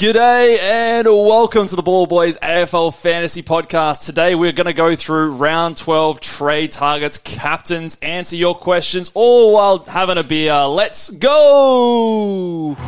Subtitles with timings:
[0.00, 4.06] G'day and welcome to the Ball Boys AFL Fantasy Podcast.
[4.06, 9.52] Today we're going to go through round 12 trade targets, captains, answer your questions, all
[9.52, 10.64] while having a beer.
[10.64, 12.78] Let's go!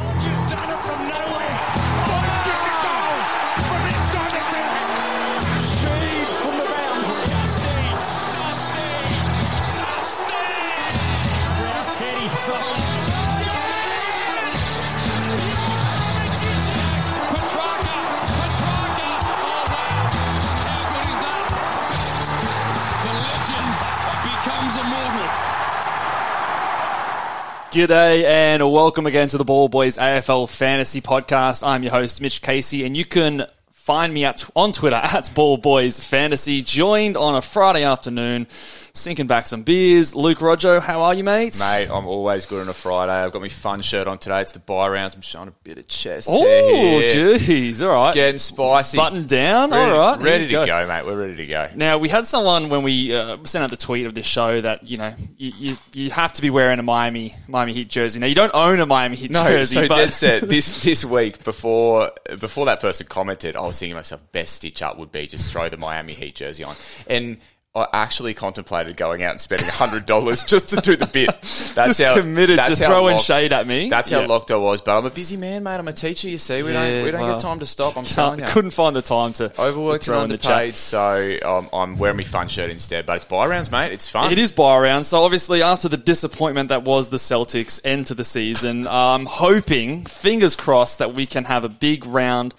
[27.73, 31.67] G'day and welcome again to the Ball Boys AFL Fantasy Podcast.
[31.67, 35.57] I'm your host, Mitch Casey, and you can find me at, on Twitter at Ball
[35.57, 38.47] Boys Fantasy, joined on a Friday afternoon,
[38.95, 40.15] sinking back some beers.
[40.15, 41.57] Luke Rojo, how are you, mate?
[41.59, 43.13] Mate, I'm always good on a Friday.
[43.13, 44.41] I've got my fun shirt on today.
[44.43, 45.15] It's the buy rounds.
[45.15, 47.83] I'm showing a bit of chest Oh, jeez.
[47.83, 48.09] All right.
[48.09, 48.97] It's getting spicy.
[48.99, 49.71] Button down.
[49.71, 50.21] ready, All right.
[50.23, 50.87] ready to go.
[50.87, 51.05] mate.
[51.07, 51.69] We're ready to go.
[51.75, 54.83] Now we had someone when we uh, sent out the tweet of this show that
[54.83, 58.21] you know you, you you have to be wearing a Miami Miami Heat jersey.
[58.21, 60.43] Now you don't own a Miami Heat No, jersey, so but dead set.
[60.53, 64.83] This this week before before that person commented, I was thinking to myself, best stitch
[64.83, 66.75] up would be just throw the Miami Heat jersey on,
[67.07, 67.39] and
[67.75, 71.29] I actually contemplated going out and spending hundred dollars just to do the bit.
[71.75, 73.89] That's just committed to how throwing locked- shade at me.
[73.89, 74.27] That's how Yeah.
[74.27, 74.83] locked I was.
[74.83, 75.77] But I'm a busy man, mate.
[75.77, 76.29] I'm a teacher.
[76.29, 77.97] You see, we Yeah, don't we don't well, get time to stop.
[77.97, 78.47] I'm telling you.
[78.47, 82.19] couldn't find the time to Overworked to throw and in the so um, I'm wearing
[82.19, 83.07] my fun shirt instead.
[83.07, 83.91] But it's buy rounds, mate.
[83.93, 84.31] It's fun.
[84.31, 85.07] It is buy round.
[85.07, 90.05] So obviously, after the disappointment that was the Celtics end to the season, I'm hoping,
[90.05, 92.53] fingers crossed, that we can have a big round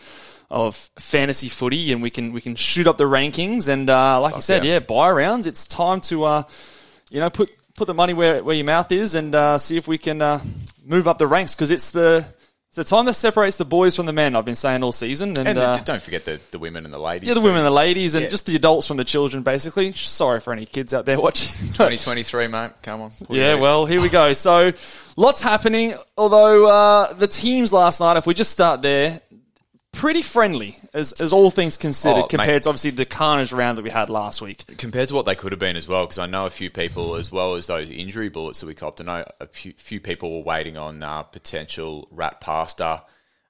[0.49, 3.67] of fantasy footy and we can we can shoot up the rankings.
[3.67, 4.73] And uh, like you said, yeah.
[4.73, 5.47] yeah, buy rounds.
[5.47, 6.43] It's time to uh,
[7.09, 9.87] you know put put the money where where your mouth is and uh, see if
[9.87, 10.39] we can uh,
[10.85, 12.25] move up the ranks because it's the
[12.75, 14.35] it's the time that separates the boys from the men.
[14.35, 16.97] I've been saying all season, and, And uh, don't forget the, the women and the
[16.97, 17.27] ladies.
[17.27, 17.45] yeah, the too.
[17.45, 18.29] women and the ladies, and Yeah.
[18.31, 19.91] just the adults from the children, basically.
[19.91, 21.51] Sorry for any kids out there watching.
[21.67, 22.71] 2023, mate.
[22.81, 23.11] Come on.
[23.11, 24.33] What do you Yeah, well, here we go.
[24.33, 24.73] So,
[25.15, 25.93] lots happening.
[26.17, 29.21] Although uh, the teams last night, if we just start there,
[29.93, 32.29] pretty friendly as, as all things considered, Oh, mate.
[32.29, 34.65] compared to obviously the carnage round that we had last week.
[34.77, 37.15] compared to what they could have been as well, because I know a few people,
[37.15, 40.35] as well as those injury bullets that we copped, I know a few, few people
[40.37, 43.03] were waiting on uh, potential rat pasta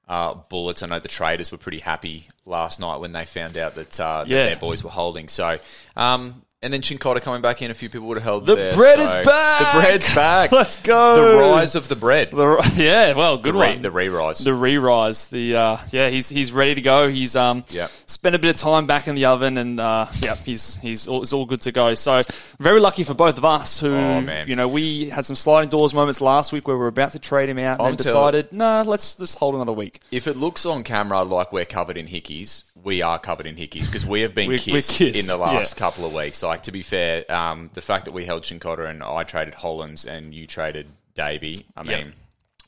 [0.08, 0.84] uh, bullets.
[0.84, 4.20] I know the traders were pretty happy last night when they found out that, uh,
[4.26, 4.46] that Yeah.
[4.48, 5.30] their boys were holding.
[5.30, 5.58] So,
[5.96, 8.74] um, and then Chincotta coming back in, a few people would have held The there,
[8.74, 9.60] bread so- is back!
[9.74, 10.52] The bread's back.
[10.52, 11.36] Let's go!
[11.36, 12.30] The rise of the bread.
[12.30, 13.82] The, yeah, well, good the, re, one.
[13.82, 14.40] the re-rise.
[14.40, 15.28] the re-rise.
[15.28, 17.10] The uh, yeah, he's he's ready to go.
[17.10, 17.92] He's um Yep.
[18.08, 21.22] spent a bit of time back in the oven, and uh, yeah, he's he's all,
[21.22, 21.94] it's all good to go.
[21.96, 22.22] So
[22.60, 23.80] very lucky for both of us.
[23.80, 26.88] Who Oh, you know we had some sliding doors moments last week where we were
[26.88, 30.00] about to trade him out, and I'm then decided nah, let's just hold another week.
[30.12, 33.86] If it looks on camera like we're covered in hickeys, we are covered in hickeys
[33.86, 35.80] because we have been We- we're kissed, kissed, in the last yeah.
[35.80, 36.44] couple of weeks.
[36.44, 40.06] Like to be fair, um, the fact that we held Chincotta and I traded Hollands
[40.06, 42.08] and you traded Davey, I mean, Yep.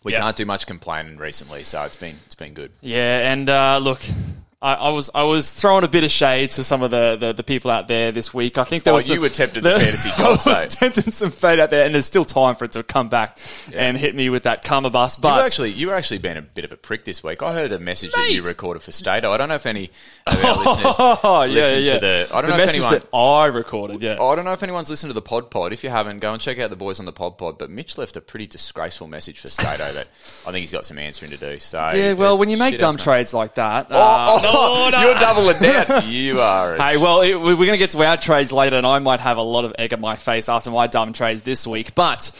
[0.03, 0.21] we Yep.
[0.21, 2.71] can't do much complaining recently, so it's been it's been good.
[2.81, 4.01] Yeah, and uh, look.
[4.65, 7.33] I, I was I was throwing a bit of shade to some of the, the,
[7.33, 8.57] the people out there this week.
[8.57, 10.69] I think there Oh, was you some- were tempted to fantasy gods, I was mate.
[10.71, 13.37] tempting some fade out there, and there's still time for it to come back
[13.73, 15.17] and hit me with that karma bus.
[15.17, 17.43] You But were actually you were actually been a bit of a prick this week.
[17.43, 19.31] I heard a message that you recorded for Stato.
[19.31, 19.91] I don't know if any
[20.25, 21.93] of our listeners Oh, yeah, listened yeah.
[21.93, 22.27] to the.
[22.33, 22.91] I don't the know if anyone.
[22.93, 24.01] that I recorded.
[24.01, 24.13] Yeah.
[24.21, 25.73] I don't know if anyone's listened to the Pod Pod.
[25.73, 27.59] If you haven't, go and check out the boys on the Pod Pod.
[27.59, 30.97] But Mitch left a pretty disgraceful message for Stato that I think he's got some
[30.97, 31.59] answering to do.
[31.59, 32.13] So yeah.
[32.13, 36.03] Well, when you make dumb trades like that, uh, Oh, you're doubling down.
[36.11, 36.75] You are.
[36.77, 39.37] Hey, well, it, we're going to get to our trades later, and I might have
[39.37, 41.93] a lot of egg at my face after my dumb trades this week.
[41.95, 42.31] But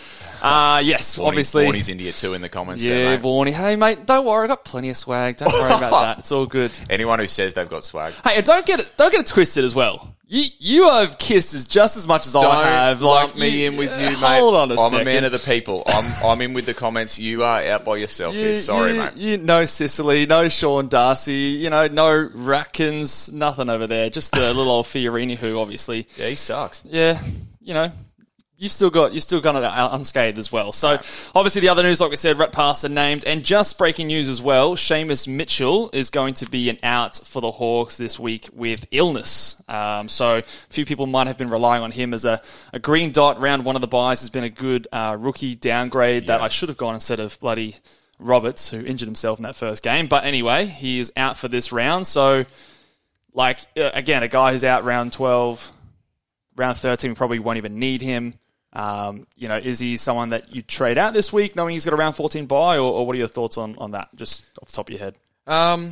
[0.46, 2.84] uh, yes, obviously, Warney's India too in the comments.
[2.84, 3.18] yeah, there.
[3.20, 3.52] Warney.
[3.52, 5.38] Hey, mate, don't worry, I got plenty of swag.
[5.38, 6.20] Don't worry about that.
[6.20, 6.72] It's all good.
[6.90, 8.14] Anyone who says they've got swag.
[8.24, 8.94] Hey, and don't get it.
[8.98, 10.12] Don't get it twisted as well.
[10.28, 13.00] You you have kissed as just as much as Don't I have.
[13.04, 14.16] lump Like me you- in with you, mate.
[14.40, 15.02] Hold on a I'm second.
[15.02, 15.84] a man of the people.
[15.86, 17.20] I'm I'm in with the comments.
[17.20, 18.34] You are out by yourself.
[18.34, 18.60] here.
[18.60, 19.12] Sorry, you, mate.
[19.18, 23.32] You, no Sicily, no Sean Darcy, you know, no Rackins.
[23.34, 24.10] nothing over there.
[24.10, 26.82] Just the little old Fiorini who obviously, Yeah, he sucks.
[26.86, 27.20] yeah,
[27.62, 27.92] you know,
[28.66, 30.72] you've still got you've still got it unscathed as well.
[30.72, 31.00] So
[31.36, 34.42] obviously the other news, like we said, Rat Passer named, and just breaking news as
[34.42, 34.76] well.
[34.76, 39.62] Seamus Mitchell is going to be an out for the Hawks this week with illness.
[39.70, 42.42] Um, so a few people might have been relying on him as a,
[42.74, 43.40] a green dot.
[43.40, 46.70] Round one of the buys has been a good uh, rookie downgrade that I should
[46.70, 47.76] have gone instead of bloody
[48.18, 50.08] Roberts, who injured himself in that first game.
[50.08, 52.08] But anyway, he is out for this round.
[52.08, 52.46] So,
[53.34, 55.72] like, uh, again, a guy who's out round 12,
[56.56, 58.40] round 13, we probably won't even need him.
[58.76, 61.94] Um, you know, is he someone that you trade out this week knowing he's got
[61.94, 64.74] around 14 buy, or, or what are your thoughts on, on that, just off the
[64.74, 65.16] top of your head?
[65.48, 65.92] Um,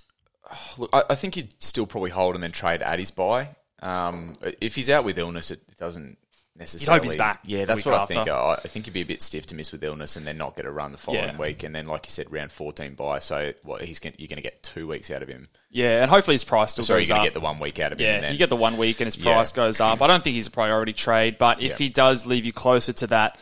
[0.78, 3.50] look, I, I think you'd still probably hold and then trade at his buy.
[3.82, 6.18] Um, if he's out with illness, it doesn't
[6.60, 7.08] necessarily.
[7.08, 8.28] he's back Yeah, that's what I think.
[8.28, 10.54] I, I think he'd be a bit stiff to miss with illness and then not
[10.56, 11.38] get a run the following Yeah.
[11.38, 13.18] week, and then, like you said, round fourteen buy.
[13.18, 15.48] So, what he's gonna, you're going to get two weeks out of him.
[15.70, 17.24] Yeah, and hopefully his price still Sorry, goes you're up.
[17.24, 18.04] to get the one week out of him.
[18.06, 19.32] Yeah, then, you get the one week and his Yeah.
[19.32, 20.02] price goes up.
[20.02, 21.76] I don't think he's a priority trade, but if Yeah.
[21.78, 23.38] he does leave you closer to that,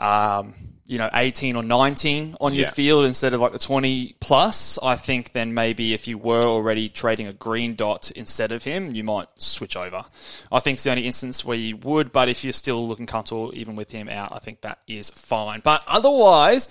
[0.00, 0.54] um,
[0.86, 2.70] you know, 18 or 19 on your Yeah.
[2.72, 6.88] field instead of like the 20 plus, I think then maybe if you were already
[6.88, 10.04] trading a green dot instead of him, you might switch over.
[10.50, 13.52] I think it's the only instance where you would, but if you're still looking comfortable
[13.54, 15.60] even with him out, I think that is fine.
[15.62, 16.68] But otherwise,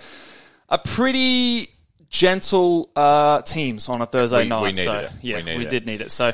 [0.67, 1.69] a pretty
[2.09, 4.61] gentle uh, teams on a Thursday We- night.
[4.63, 5.11] we so it.
[5.21, 6.11] yeah, We we, did need it.
[6.11, 6.33] So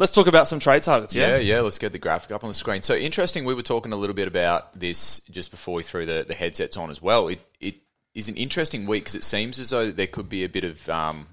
[0.00, 1.14] let's talk about some trade targets.
[1.14, 1.60] Yeah, Yeah, yeah.
[1.60, 2.82] Let's get the graphic up on the screen.
[2.82, 3.44] So interesting.
[3.44, 6.76] We were talking a little bit about this just before we threw the, the headsets
[6.76, 7.28] on as well.
[7.28, 7.76] It it
[8.14, 10.88] is an interesting week because it seems as though there could be a bit of
[10.88, 11.28] um,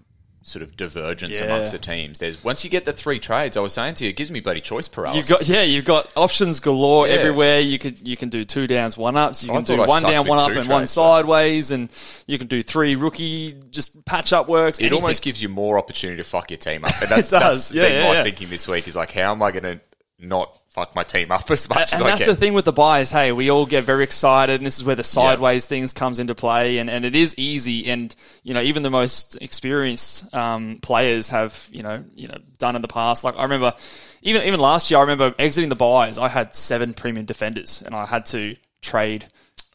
[0.48, 1.48] sort of divergence Yeah.
[1.48, 2.20] amongst the teams.
[2.20, 4.40] There's once you get the three trades, I was saying to you, it gives me
[4.40, 5.30] bloody choice paralysis.
[5.30, 7.16] You've got yeah, you've got options galore Yeah.
[7.16, 7.60] everywhere.
[7.60, 9.44] You could you can do two downs, one ups.
[9.44, 11.90] You I can do I one down, one up, and one trades, but- sideways, and
[12.28, 14.80] you can do three rookie just patch up works.
[14.80, 15.02] it anything.
[15.04, 16.92] almost gives you more opportunity to fuck your team up.
[17.02, 17.70] And that's, does.
[17.70, 19.80] that's Yeah, been yeah, my thinking this week is like, how am I going to
[20.20, 22.30] not fuck my team up as much as and I that's can?
[22.30, 23.12] the thing with the buys.
[23.12, 26.36] Hey, we all get very excited, and this is where the sideways things comes into
[26.36, 26.78] play.
[26.78, 31.68] And, and it is easy, and you know, even the most experienced um, players have
[31.72, 33.24] you know you know done in the past.
[33.24, 33.74] Like I remember,
[34.22, 36.20] even even last year, I remember exiting the buys.
[36.20, 39.26] I had seven premium defenders, and I had to trade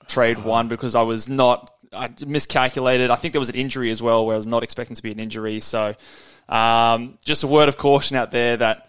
[0.06, 1.69] trade one because I was not.
[1.93, 3.10] I miscalculated.
[3.10, 5.10] I think there was an injury as well, where I was not expecting to be
[5.10, 5.60] an injury.
[5.60, 5.94] So,
[6.49, 8.88] um, just a word of caution out there that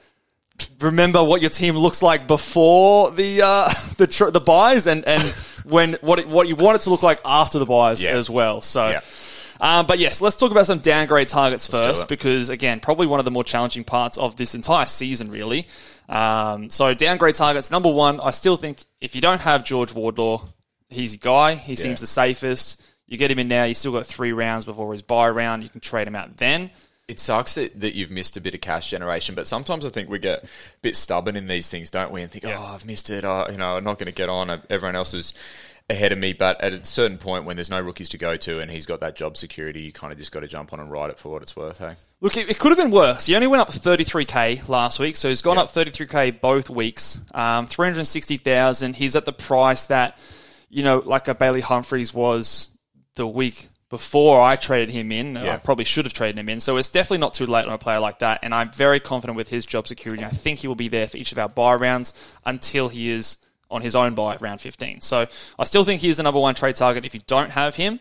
[0.79, 5.23] remember what your team looks like before the uh, the tr- the buys and and
[5.65, 8.11] when what it, what you want it to look like after the buys Yeah.
[8.11, 8.61] as well.
[8.61, 8.89] So.
[8.89, 9.01] Yeah.
[9.61, 13.19] Um, but yes, let's talk about some downgrade targets do first because again, probably one
[13.19, 15.67] of the more challenging parts of this entire season, really.
[16.09, 17.71] Um, so downgrade targets.
[17.71, 20.43] Number one, I still think if you don't have George Wardlaw,
[20.89, 21.55] he's your guy.
[21.55, 22.81] He seems the safest.
[23.07, 23.63] You get him in now.
[23.63, 25.63] You still got three rounds before his buy round.
[25.63, 26.69] You can trade him out then.
[27.07, 30.09] It sucks that, that you've missed a bit of cash generation, but sometimes I think
[30.09, 30.47] we get a
[30.81, 32.21] bit stubborn in these things, don't we?
[32.21, 32.57] And think, Yeah.
[32.59, 33.25] oh, I've missed it.
[33.25, 34.49] Oh, you know, I'm not going to get on.
[34.69, 35.33] Everyone else is
[35.89, 36.31] ahead of me.
[36.31, 39.01] But at a certain point, when there's no rookies to go to, and he's got
[39.01, 41.27] that job security, you kind of just got to jump on and ride it for
[41.33, 41.79] what it's worth.
[41.79, 43.25] Hey, Look, it, it could have been worse.
[43.25, 45.63] He only went up 33k last week, so he's gone Yeah.
[45.63, 47.19] up 33k both weeks.
[47.35, 48.95] Um, 360,000.
[48.95, 50.17] He's at the price that,
[50.69, 52.69] you know, like a Bailey Humphreys was
[53.15, 55.37] the week before I traded him in.
[55.37, 56.59] I probably should have traded him in.
[56.59, 58.39] So it's definitely not too late on a player like that.
[58.41, 60.25] And I'm very confident with his job security.
[60.25, 62.11] I think he will be there for each of our buy rounds
[62.43, 63.37] until he is
[63.69, 65.01] on his own buy round 15.
[65.01, 65.27] So
[65.59, 67.99] I still think he is the number one trade target if you don't have him.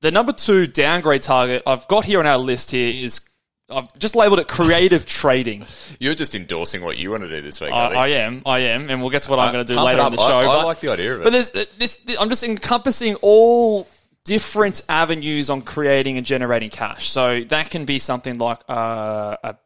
[0.00, 3.28] The number two downgrade target I've got here on our list here is
[3.68, 5.66] I've just labeled it creative trading.
[6.00, 7.74] you're just endorsing what you want to do this week.
[7.74, 10.00] I, I, am, I am, and we'll get to what I'm going to do later
[10.00, 10.38] on the show.
[10.38, 11.24] I but, like the idea of it.
[11.24, 12.16] But there's this, this.
[12.18, 13.86] I'm just encompassing all
[14.24, 17.10] different avenues on creating and generating cash.
[17.10, 19.56] So that can be something like uh, a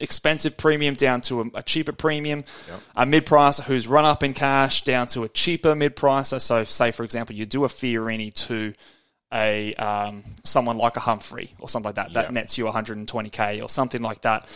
[0.00, 2.44] expensive premium down to a, a cheaper premium,
[2.96, 6.40] a mid pricer who's run up in cash down to a cheaper mid pricer.
[6.40, 8.74] So, say for example, you do a Fiorini to
[9.32, 13.68] a um, someone like a Humphrey or something like that that nets you 120k or
[13.68, 14.48] something like that.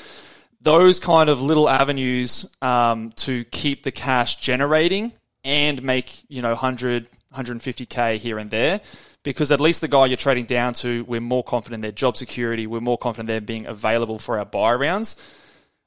[0.60, 5.12] Those kind of little avenues um, to keep the cash generating
[5.44, 8.80] and make you know 100 150k here and there
[9.22, 12.16] because at least the guy you're trading down to we're more confident in their job
[12.16, 15.16] security we're more confident they're being available for our buy rounds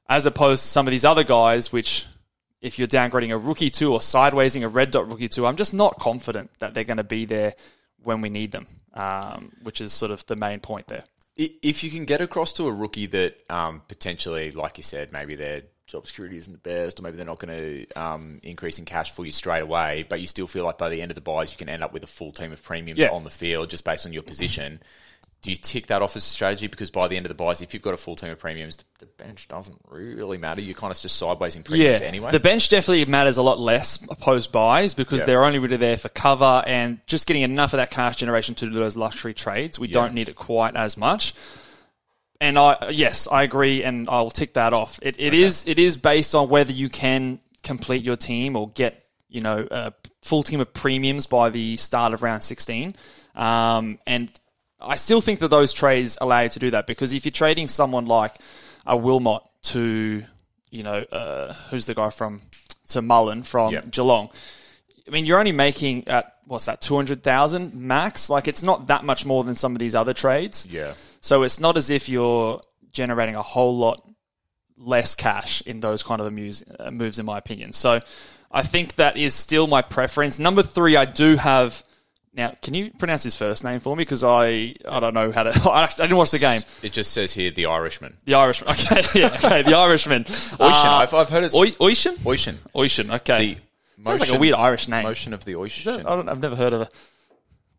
[0.08, 2.06] as opposed to some of these other guys which
[2.62, 5.74] if you're downgrading a rookie to or sidewaysing a red dot rookie to i'm just
[5.74, 7.54] not confident that they're going to be there
[8.04, 11.04] when we need them um, which is sort of the main point there.
[11.38, 15.36] If you can get across to a rookie that um, potentially, like you said, maybe
[15.36, 18.86] their job security isn't the best, or maybe they're not going to um, increase in
[18.86, 21.22] cash for you straight away, but you still feel like by the end of the
[21.22, 23.10] buys you can end up with a full team of premiums Yeah.
[23.12, 24.80] on the field just based on your position.
[25.44, 26.66] Do you tick that off as a strategy?
[26.66, 28.84] Because by the end of the buys, if you've got a full team of premiums,
[28.98, 30.60] the bench doesn't really matter.
[30.60, 32.32] You're kind of just sideways in premiums anyway.
[32.32, 35.26] The bench definitely matters a lot less post buys because Yeah.
[35.28, 38.66] they're only really there for cover and just getting enough of that cash generation to
[38.66, 39.78] do those luxury trades.
[39.78, 41.36] We don't need it quite as much.
[42.42, 45.00] And I yes, I agree, and I'll tick that off.
[45.02, 49.04] It, it is it is based on whether you can complete your team or get
[49.30, 52.96] you know a full team of premiums by the start of round sixteen.
[53.36, 54.30] Um, and
[54.82, 57.68] I still think that those trades allow you to do that because if you're trading
[57.68, 58.36] someone like
[58.86, 60.24] a Wilmot to
[60.70, 62.42] you know uh, who's the guy from
[62.90, 63.92] to Mullin from Yep.
[63.92, 64.30] Geelong,
[65.08, 68.30] I mean, you're only making at what's that, two hundred thousand max?
[68.30, 70.68] Like, it's not that much more than some of these other trades.
[70.70, 70.94] Yeah.
[71.26, 74.08] So it's not as if you're generating a whole lot
[74.78, 77.74] less cash in those kind of moves, uh, moves in my opinion.
[77.74, 78.02] So
[78.52, 80.38] I think that is still my preference.
[80.38, 81.84] Number three, I do have.
[82.36, 84.02] Now, can you pronounce his first name for me?
[84.02, 85.50] Because I I don't know how to.
[85.72, 86.62] I didn't watch the game.
[86.84, 88.18] It just says here the Irishman.
[88.26, 88.70] The Irishman.
[88.70, 89.64] Okay, yeah, okay.
[89.64, 90.26] The Irishman.
[90.26, 90.60] Oishan.
[90.60, 92.18] Uh, I've, I've heard it's Oishan?
[92.18, 92.58] Oishan.
[92.76, 93.16] Oishan.
[93.16, 93.58] Okay.
[93.98, 95.02] The Sounds like a weird Irish name.
[95.02, 96.04] Motion of the I Oishan.
[96.04, 96.90] don't, I've never heard of it.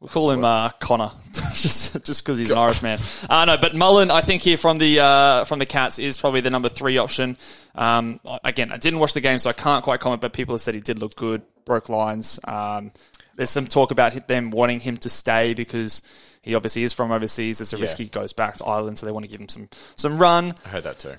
[0.01, 2.99] We'll call him uh, Connor, just just because he's an Irish man.
[3.31, 6.43] Uh, no, but Mullin, I think here from the uh, from the Cats is probably
[6.43, 7.39] the number three option.
[7.75, 10.21] Um, again, I didn't watch the game, so I can't quite comment.
[10.21, 12.39] But people have said he did look good, broke lines.
[12.45, 12.93] Um,
[13.37, 16.03] there's some talk about them wanting him to stay because
[16.43, 17.59] he obviously is from overseas.
[17.59, 18.05] There's a risk Yeah.
[18.05, 20.55] he goes back to Ireland, so they want to give him some some run.
[20.65, 21.15] I heard that too.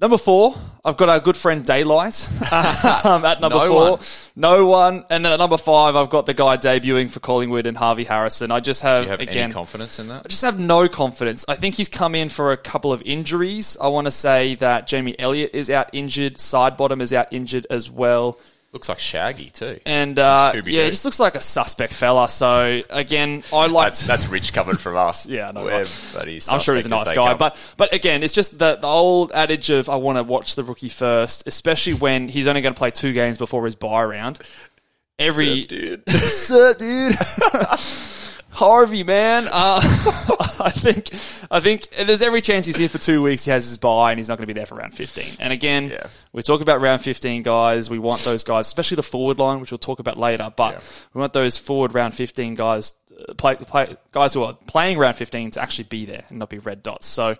[0.00, 2.28] Number four, I've got our good friend Daylight
[3.04, 3.90] um, at number No four.
[3.90, 4.00] one.
[4.36, 5.04] No one.
[5.10, 8.52] And then at number five, I've got the guy debuting for Collingwood and Harvey Harrison.
[8.52, 10.24] I just have, have again, confidence in that?
[10.24, 11.44] I just have no confidence.
[11.48, 13.76] I think he's come in for a couple of injuries.
[13.80, 16.36] I want to say that Jamie Elliott is out injured.
[16.36, 18.38] Sidebottom is out injured as well.
[18.78, 19.80] Looks like Shaggy too.
[19.86, 20.70] And uh, Scooby-Doo.
[20.70, 22.28] yeah, he just looks like a suspect fella.
[22.28, 23.88] So again, I like.
[23.88, 25.26] That's that's rich coming from us.
[25.38, 26.10] Yeah, Where right.
[26.12, 27.38] bloody I'm sure he's a nice guy, come.
[27.38, 30.62] but but again, it's just the, the old adage of I want to watch the
[30.62, 34.38] rookie first, especially when he's only going to play two games before his buy round.
[35.18, 36.08] Every Sup, dude.
[36.10, 37.14] Sup, dude.
[38.50, 39.48] Harvey, man.
[39.50, 39.80] Uh,
[40.64, 41.10] I think
[41.50, 43.44] I think there's every chance he's here for two weeks.
[43.44, 45.36] He has his buy, and he's not going to be there for round 15.
[45.40, 46.06] And again, Yeah.
[46.32, 47.88] we talk about round 15 guys.
[47.90, 50.52] We want those guys, especially the forward line, which we'll talk about later.
[50.54, 50.80] But Yeah.
[51.14, 52.94] we want those forward round 15 guys,
[53.28, 56.48] uh, play, play guys who are playing round 15 to actually be there and not
[56.50, 57.06] be red dots.
[57.06, 57.36] So,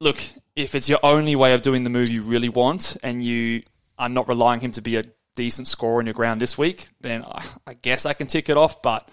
[0.00, 0.18] look,
[0.56, 3.62] if it's your only way of doing the move you really want, and you
[3.98, 5.04] are not relying him to be a
[5.36, 8.56] decent scorer in your ground this week, then I, I guess I can tick it
[8.56, 8.82] off.
[8.82, 9.08] But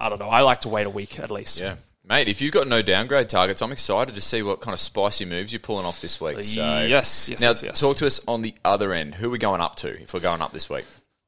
[0.00, 0.28] I don't know.
[0.28, 1.60] I like to wait a week at least.
[1.60, 1.76] Yeah.
[2.04, 5.26] Mate, if you've got no downgrade targets, I'm excited to see what kind of spicy
[5.26, 6.44] moves you're pulling off this week.
[6.44, 7.80] So, yes, yes, now, yes, yes.
[7.80, 9.14] talk to us on the other end.
[9.14, 10.86] Who are we going up to if we're going up this week?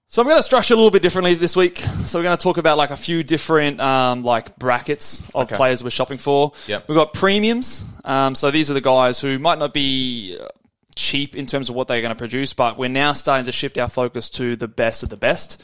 [0.09, 1.79] So I'm going to structure a little bit differently this week.
[1.79, 5.57] So we're going to talk about like a few different um, like brackets of Okay.
[5.57, 6.52] players we're shopping for.
[6.67, 6.88] Yep.
[6.88, 7.85] We've got premiums.
[8.05, 10.49] Um, so these are the guys who might not be uh,
[10.95, 13.79] cheap in terms of what they're going to produce, but we're now starting to shift
[13.79, 15.63] our focus to the best of the best.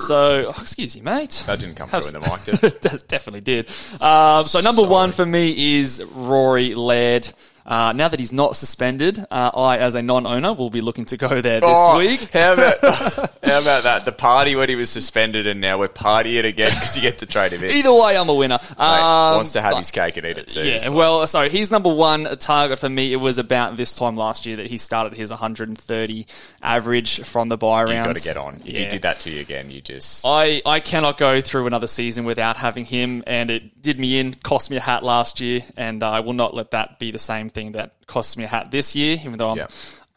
[0.00, 1.44] So, oh, excuse you, mate.
[1.46, 3.04] That didn't come through in the mic, did it?
[3.08, 3.68] Definitely did.
[4.00, 4.90] Um, so number Sorry.
[4.90, 7.30] one for me is Rory Laird.
[7.68, 11.18] Uh, now that he's not suspended, uh, I, as a non-owner, will be looking to
[11.18, 12.30] go there this Oh, week.
[12.30, 14.04] How about, how about that?
[14.06, 17.26] The party when he was suspended and now we're partying again because you get to
[17.26, 17.70] trade him in.
[17.70, 18.58] Either way, I'm a winner.
[18.70, 20.64] Mate, Um, wants to have but- his cake and eat it too.
[20.64, 23.12] Yeah, well, so he's number one target for me.
[23.12, 26.26] It was about this time last year that he started his 130
[26.62, 28.62] average from the buy You've got to get on.
[28.64, 28.80] If Yeah.
[28.84, 30.24] you did that to you again, you just.
[30.26, 34.32] I, I cannot go through another season without having him, and it did me in,
[34.32, 37.50] cost me a hat last year, and I will not let that be the same
[37.50, 39.66] thing that costs me a hat this year, even though I'm Yeah.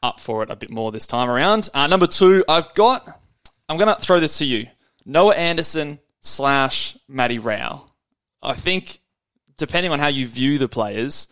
[0.04, 1.70] up for it a bit more this time around.
[1.74, 3.08] Uh, number two, I've got,
[3.70, 4.68] I'm going to throw this to you
[5.06, 7.86] Noah Anderson slash Matty Rao.
[8.42, 9.00] I think,
[9.58, 11.28] depending on how you view the players,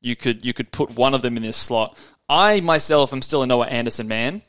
[0.00, 1.96] you could you could put one of them in this slot.
[2.28, 4.42] I myself am still a Noah Anderson man.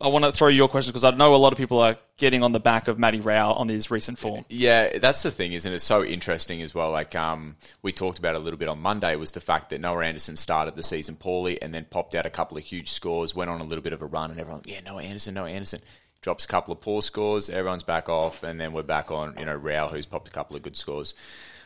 [0.00, 2.42] I want to throw your question because I know a lot of people are getting
[2.42, 4.44] on the back of Matty Rao on his recent form.
[4.48, 5.80] Yeah, that's the thing, isn't it?
[5.80, 6.90] So interesting as well.
[6.90, 10.04] Like um, we talked about a little bit on Monday was the fact that Noah
[10.04, 13.50] Anderson started the season poorly and then popped out a couple of huge scores, went
[13.50, 15.80] on a little bit of a run, and everyone, yeah, Noah Anderson, Noah Anderson
[16.20, 19.46] drops a couple of poor scores, everyone's back off, and then we're back on you
[19.46, 21.14] know Rao, who's popped a couple of good scores.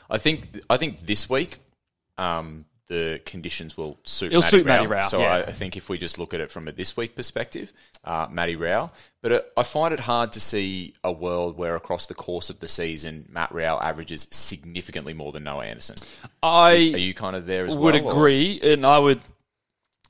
[0.09, 1.59] I think I think this week.
[2.19, 4.75] Um, the conditions will suit It'll Matty suit Rao.
[4.77, 5.33] Matty Rao, So yeah.
[5.35, 7.73] I, I think if we just look at it from a this week perspective,
[8.05, 8.91] uh, Matty Rao.
[9.23, 12.61] But uh, I find it hard to see a world where across the course of
[12.61, 15.97] the season, Matt Rao averages significantly more than Noah Anderson.
[16.43, 18.05] I Are you kind of there as would well?
[18.05, 19.21] Would agree, and I would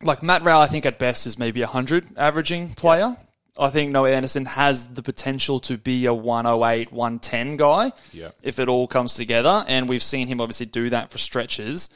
[0.03, 0.61] like Matt Rao.
[0.61, 3.17] I think at best is maybe a hundred averaging player.
[3.59, 8.31] I think Noah Anderson has the potential to be a 108, 110 guy Yeah.
[8.43, 9.63] if it all comes together.
[9.69, 11.91] And we've seen him obviously do that for stretches.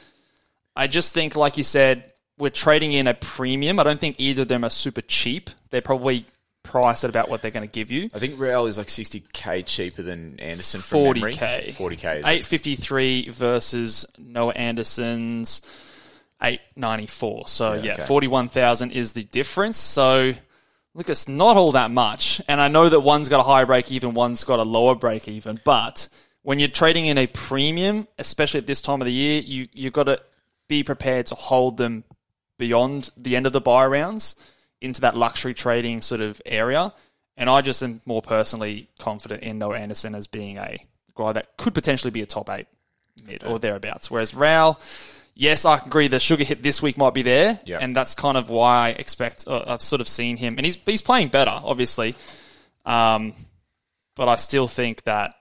[0.77, 3.79] I just think, like you said, we're trading in a premium.
[3.81, 5.51] I don't think either of them are super cheap.
[5.71, 6.27] They're probably
[6.63, 8.11] priced at about what they're going to give you.
[8.13, 11.75] I think Rao is like 60k cheaper than Anderson 40k.
[11.75, 12.17] 40k.
[12.19, 15.63] 853 versus Noah Anderson's
[16.43, 17.49] 894.
[17.49, 18.03] So Yeah, yeah, okay.
[18.03, 19.79] 41,000 is the difference.
[19.79, 20.35] So
[20.95, 22.41] look, it's not all that much.
[22.49, 25.29] And I know that one's got a higher break even, one's got a lower break
[25.29, 26.09] even, but
[26.43, 29.93] when you're trading in a premium, especially at this time of the year, you you've
[29.93, 30.21] got to
[30.69, 32.05] be prepared to hold them
[32.59, 34.35] beyond the end of the buy rounds
[34.81, 36.93] into that luxury trading sort of area.
[37.37, 40.79] And I just am more personally confident in Noah Anderson as being a
[41.15, 42.67] guy that could potentially be a top eight.
[43.25, 44.11] mid or thereabouts.
[44.11, 44.77] Whereas Rao,
[45.35, 47.79] yes, I agree the sugar hit this week might be there, Yeah.
[47.81, 49.45] and that's kind of why I expect.
[49.47, 52.15] Uh, I've sort of seen him, and he's he's playing better, obviously.
[52.85, 53.33] Um,
[54.17, 55.35] but I still think that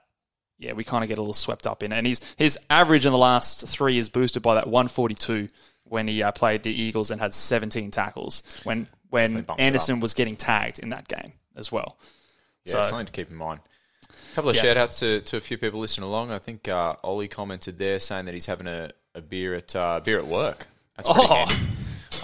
[0.58, 1.96] yeah, we kind of get a little swept up in it.
[1.96, 5.48] And his his average in the last three is boosted by that 142
[5.84, 9.66] when he uh, played the Eagles and had 17 tackles when when Definitely bumps it
[9.66, 11.96] Anderson was getting tagged in that game as well.
[12.64, 13.60] Yeah, So- something to keep in mind.
[14.32, 14.62] A couple of Yeah.
[14.62, 16.30] shout outs to, to a few people listening along.
[16.30, 20.00] I think uh, Ollie commented there saying that he's having a, a beer at uh,
[20.00, 20.66] beer at work.
[20.96, 21.34] That's pretty Oh.
[21.34, 21.54] handy.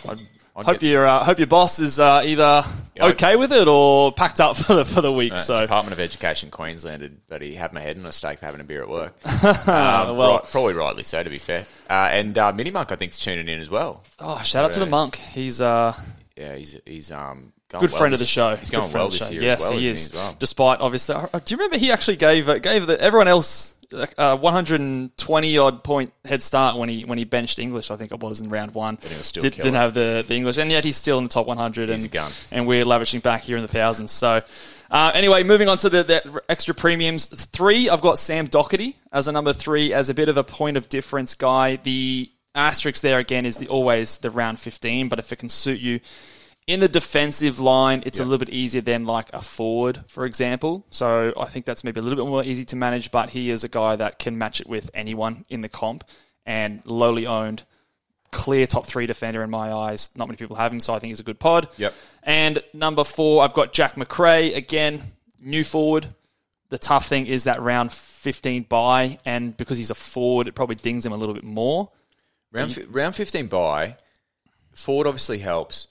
[0.08, 0.18] I'd,
[0.54, 3.66] I'd Hope your uh, hope your boss is uh, either Yeah, I- okay with it
[3.68, 5.38] or packed up for the for the week.
[5.38, 8.60] so Department of Education Queensland but he had my head in a stake for having
[8.60, 9.14] a beer at work.
[9.44, 11.64] um, well- right- probably rightly so, to be fair.
[11.88, 14.02] Uh, and uh, Mini Monk, I think, is tuning in as well.
[14.18, 15.16] oh, shout out to the monk.
[15.16, 15.94] He's uh,
[16.36, 18.54] Yeah, he's he's um good well friend of the this- show.
[18.56, 19.30] He's going well this show.
[19.30, 19.42] year.
[19.42, 20.36] Yes, as well, he isn't as well.
[20.38, 23.74] Despite obviously, do you remember he actually gave gave the, everyone else
[24.18, 27.90] uh, 120 odd point head start when he when he benched English?
[27.90, 28.98] I think it was in round one.
[29.02, 31.30] he was still Did, didn't have the, the English, and yet he's still in the
[31.30, 31.88] top 100.
[31.88, 32.32] He's and, a gun.
[32.50, 34.10] and we're lavishing back here in the thousands.
[34.10, 34.42] So.
[34.90, 37.24] Uh, anyway, moving on to the, the extra premiums.
[37.24, 40.76] Three, I've got Sam Docherty as a number three, as a bit of a point
[40.76, 41.76] of difference guy.
[41.76, 45.80] The asterisk there again is the always the round 15, but if it can suit
[45.80, 46.00] you,
[46.72, 50.86] in the defensive line, it's a little bit easier than like a forward, for example.
[50.88, 53.62] So I think that's maybe a little bit more easy to manage, but he is
[53.62, 56.02] a guy that can match it with anyone in the comp
[56.46, 57.64] and lowly owned,
[58.30, 60.08] clear top three defender in my eyes.
[60.16, 61.68] Not many people have him, so I think he's a good pod.
[61.76, 61.92] Yep.
[62.22, 65.02] And number four, I've got Jack Macrae again,
[65.38, 66.06] new forward.
[66.70, 70.76] The tough thing is that round 15 buy, and because he's a forward, it probably
[70.76, 71.90] dings him a little bit more.
[72.50, 73.96] Round, fi- round 15 by,
[74.74, 75.88] forward obviously helps,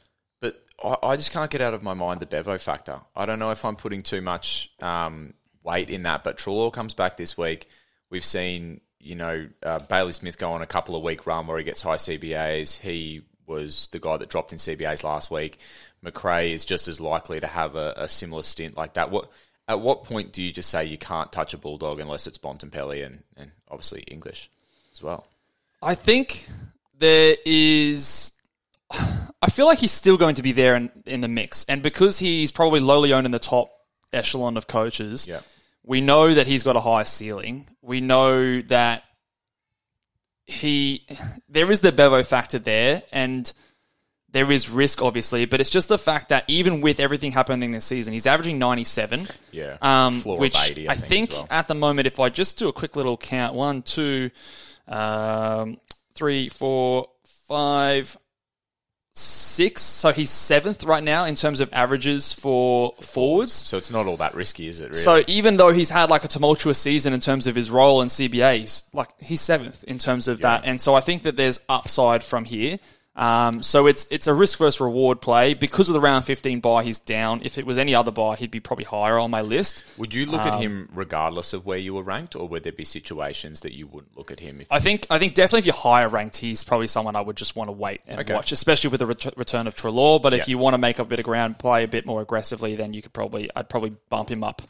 [0.83, 3.00] I, just can't get out of my mind the Bevo factor.
[3.15, 5.33] I don't know if I'm putting too much um,
[5.63, 7.69] weight in that, but Treloar comes back this week.
[8.09, 11.57] We've seen, you know, uh, Bailey Smith go on a couple of week run where
[11.57, 12.79] he gets high CBAs.
[12.79, 15.59] He was the guy that dropped in CBAs last week.
[16.01, 19.11] Macrae is just as likely to have a, a similar stint like that.
[19.11, 19.29] What
[19.67, 23.05] At what point do you just say you can't touch a Bulldog unless it's Bontempelli
[23.05, 24.50] and, and obviously English
[24.94, 25.27] as well?
[25.81, 26.48] I think
[26.98, 28.31] there is.
[29.42, 31.66] I feel like he's still going to be there in, in the mix.
[31.70, 33.72] And because he's probably lowly owned in the top
[34.14, 35.40] echelon of coaches, Yeah.
[35.84, 37.68] we know that he's got a high ceiling.
[37.82, 39.04] We know that
[40.46, 41.06] he.
[41.50, 43.51] There is the Bevo factor there, and
[44.32, 47.86] there is risk, obviously, but it's just the fact that even with everything happening this
[47.86, 49.27] season, he's averaging 97.
[49.51, 49.77] Yeah.
[49.82, 51.48] Um, which 80, I I think, think, well.
[51.50, 54.32] at the moment, if I just do a quick little count, one, two,
[54.88, 55.77] um,
[56.16, 57.08] three, four,
[57.48, 58.16] five,
[59.13, 59.81] six.
[59.81, 63.53] So he's seventh right now in terms of averages for forwards.
[63.53, 64.89] So it's not all that risky, is it?
[64.89, 64.95] Really?
[64.95, 68.07] So even though he's had like a tumultuous season in terms of his role in
[68.07, 72.24] CBAs, like he's seventh in terms of that, and so I think that there's upside
[72.24, 72.79] from here.
[73.13, 76.81] Um, so it's it's a risk versus reward play because of the round 15 buy.
[76.83, 77.41] He's down.
[77.43, 79.83] If it was any other buy, he'd be probably higher on my list.
[79.97, 82.71] would you look um, at him regardless of where you were ranked, or would there
[82.71, 84.61] be situations that you wouldn't look at him?
[84.61, 87.35] If I think I think definitely if you're higher ranked, he's probably someone I would
[87.35, 88.33] just want to wait and Okay.
[88.33, 90.21] watch, especially with the ret- return of Treloar.
[90.21, 90.51] But if Yeah.
[90.51, 93.01] you want to make a bit of ground, play a bit more aggressively, then you
[93.01, 94.61] could probably I'd probably bump him up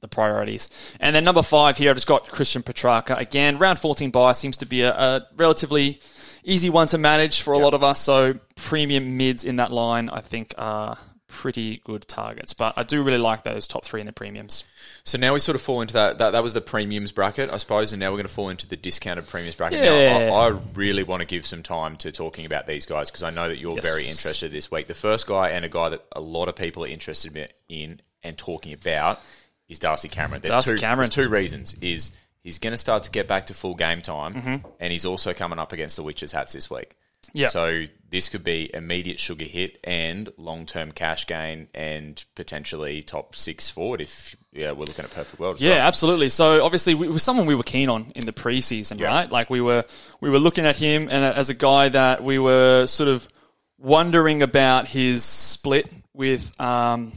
[0.00, 0.68] the priorities.
[1.00, 3.58] And then number five here, I've just got Christian Petracca again.
[3.58, 5.98] Round 14 buy seems to be a, a relatively
[6.44, 8.00] easy one to manage for a lot of us.
[8.00, 12.52] So premium mids in that line, I think, are pretty good targets.
[12.54, 14.62] But I do really like those top three in the premiums.
[15.02, 16.30] so, now we sort of fall into that, that.
[16.30, 18.76] That was the premiums bracket, I suppose, and now we're going to fall into the
[18.76, 19.80] discounted premiums bracket.
[19.80, 20.26] Yeah.
[20.28, 23.22] Now, I, I really want to give some time to talking about these guys because
[23.24, 23.84] I know that you're Yes.
[23.84, 24.86] very interested this week.
[24.86, 28.38] The first guy and a guy that a lot of people are interested in and
[28.38, 29.20] talking about
[29.68, 30.40] is Darcy Cameron.
[30.42, 31.06] There's Darcy two, Cameron.
[31.10, 32.12] there's two reasons: is
[32.44, 34.68] he's going to start to get back to full game time, Mm-hmm.
[34.78, 36.94] and he's also coming up against the Witches hats this week.
[37.32, 37.46] Yeah.
[37.48, 43.34] So this could be immediate sugar hit and long term cash gain and potentially top
[43.34, 45.56] six forward if yeah we're looking at perfect world.
[45.56, 45.80] As Yeah, well.
[45.88, 46.28] absolutely.
[46.28, 49.06] So obviously, we, was someone we were keen on in the preseason, Yeah.
[49.06, 49.32] right?
[49.32, 49.84] Like we were
[50.20, 53.26] we were looking at him and as a guy that we were sort of
[53.78, 57.10] wondering about his split with um,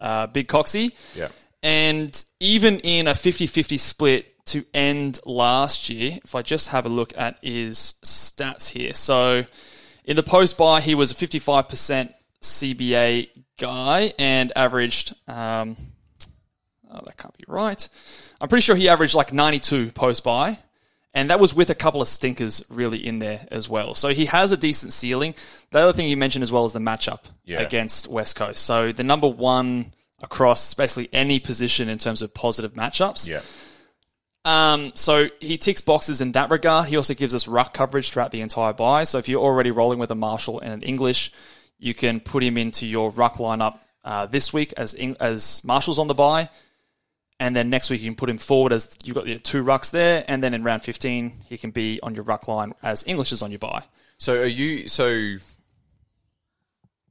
[0.00, 0.92] uh, Big Coxie.
[1.14, 1.28] Yeah.
[1.62, 6.88] And even in a 50-50 split to end last year, if I just have a
[6.88, 8.92] look at his stats here.
[8.94, 9.44] So
[10.04, 13.28] in the post buy, he was a 55% CBA
[13.58, 15.76] guy and averaged um,
[16.88, 17.86] Oh, that can't be right.
[18.40, 20.58] I'm pretty sure he averaged like 92 post buy,
[21.12, 23.94] and that was with a couple of stinkers really in there as well.
[23.94, 25.34] So he has a decent ceiling.
[25.72, 27.60] The other thing you mentioned as well is the matchup Yeah.
[27.60, 28.62] against West Coast.
[28.64, 33.28] So the number one across basically any position in terms of positive matchups.
[33.28, 33.40] Yeah.
[34.46, 36.88] Um, so he ticks boxes in that regard.
[36.88, 39.02] He also gives us ruck coverage throughout the entire buy.
[39.02, 41.32] So if you're already rolling with a Marshall and an English,
[41.80, 46.06] you can put him into your ruck lineup uh, this week as as Marshall's on
[46.06, 46.48] the buy,
[47.40, 49.90] and then next week you can put him forward as you've got your two rucks
[49.90, 53.32] there, and then in round 15 he can be on your ruck line as English
[53.32, 53.82] is on your buy.
[54.16, 54.86] So are you?
[54.86, 55.38] So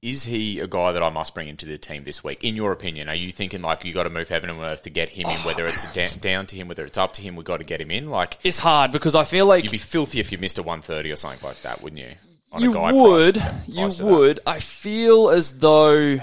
[0.06, 2.44] is he a guy that I must bring into the team this week?
[2.44, 4.92] In your opinion, are you thinking like you got to move heaven and earth to
[4.92, 5.38] get him in?
[5.40, 5.92] Whether it's oh.
[5.96, 8.12] da- down to him, whether it's up to him, we got to get him in.
[8.12, 10.84] Like It's hard because I feel like you'd be filthy if you missed a one
[10.84, 12.12] thirty or something like that, wouldn't you?
[12.52, 14.06] On you would, priced- you that.
[14.06, 14.40] would.
[14.46, 16.20] I feel as though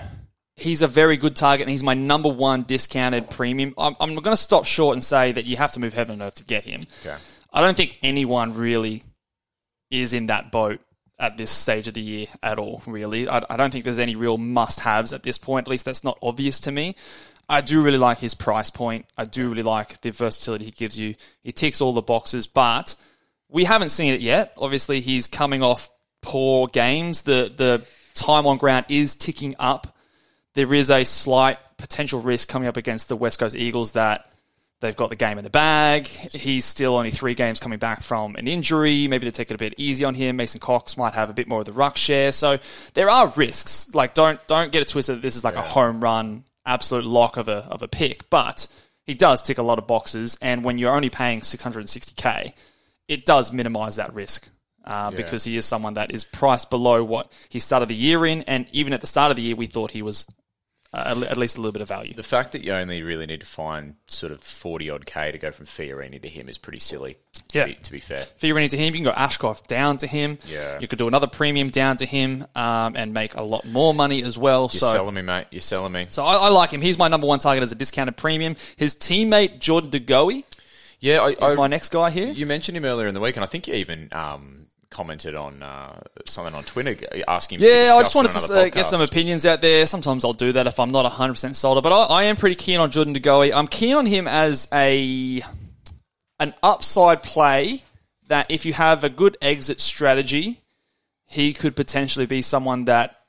[0.55, 3.75] he's a very good target and he's my number one discounted premium.
[3.77, 6.23] I'm, I'm going to stop short and say that you have to move heaven and
[6.23, 6.83] earth to get him.
[7.05, 7.17] Okay.
[7.53, 9.03] I don't think anyone really
[9.91, 10.81] is in that boat
[11.23, 13.29] at this stage of the year at all, really.
[13.29, 15.69] I, I don't think there's any real must haves at this point.
[15.69, 16.97] At least that's not obvious to me.
[17.49, 19.07] I do really like his price point.
[19.17, 21.15] I do really like the versatility he gives you.
[21.45, 22.97] He ticks all the boxes, but
[23.49, 24.53] we haven't seen it yet.
[24.59, 25.91] Obviously, he's coming off
[26.23, 27.23] poor games.
[27.23, 29.97] The the time on ground is ticking up.
[30.55, 34.32] There is a slight potential risk coming up against the West Coast Eagles that
[34.83, 36.07] they've got the game in the bag.
[36.07, 39.09] He's still only three games coming back from an injury.
[39.09, 40.37] Maybe to take it a bit easy on him.
[40.37, 42.33] Mason Cox might have a bit more of the ruck share.
[42.33, 42.59] So
[42.93, 43.95] there are risks.
[43.95, 47.39] Like don't don't get it twisted that this is like a home run, absolute lock
[47.39, 48.29] of a of a pick.
[48.29, 48.67] But
[49.07, 52.53] he does tick a lot of boxes, and when you're only paying 660k,
[53.09, 54.49] it does minimise that risk.
[54.85, 58.43] Uh, Because he is someone that is priced below what he started the year in,
[58.43, 60.27] and even at the start of the year, we thought he was
[60.95, 62.13] uh, at least a little bit of value.
[62.13, 65.39] The fact that you only really need to find sort of forty odd k to
[65.39, 67.17] go from Fiorini to him is pretty silly.
[67.49, 67.67] To Yeah.
[67.67, 68.27] be, to be fair.
[68.41, 68.87] Fiorini to him.
[68.95, 70.39] You can go Ashcroft down to him.
[70.47, 70.79] Yeah.
[70.81, 74.23] You could do another premium down to him um, and make a lot more money
[74.23, 74.63] as well.
[74.73, 75.47] You're so, selling me, mate.
[75.51, 76.07] You're selling me.
[76.11, 76.83] so I, I like him.
[76.83, 78.57] He's my number one target as a discounted premium.
[78.77, 80.45] His teammate Jordan De Goey
[81.01, 82.29] Yeah, I, is I, my next guy here.
[82.33, 84.62] You mentioned him earlier in the week, and I think you even um,
[84.93, 87.61] commented on uh, something on Twitter asking.
[87.61, 89.85] Yeah, I just wanted to uh, get some opinions out there.
[89.87, 91.83] Sometimes I'll do that if I'm not 100% sold.
[91.83, 93.53] But I, I am pretty keen on Jordan De Goey.
[93.53, 95.43] I'm keen on him as a
[96.39, 97.83] an upside play
[98.29, 100.61] that if you have a good exit strategy,
[101.29, 103.21] he could potentially be someone that,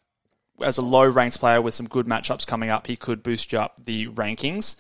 [0.62, 3.60] as a low ranked player with some good matchups coming up, he could boost you
[3.60, 4.80] up the rankings.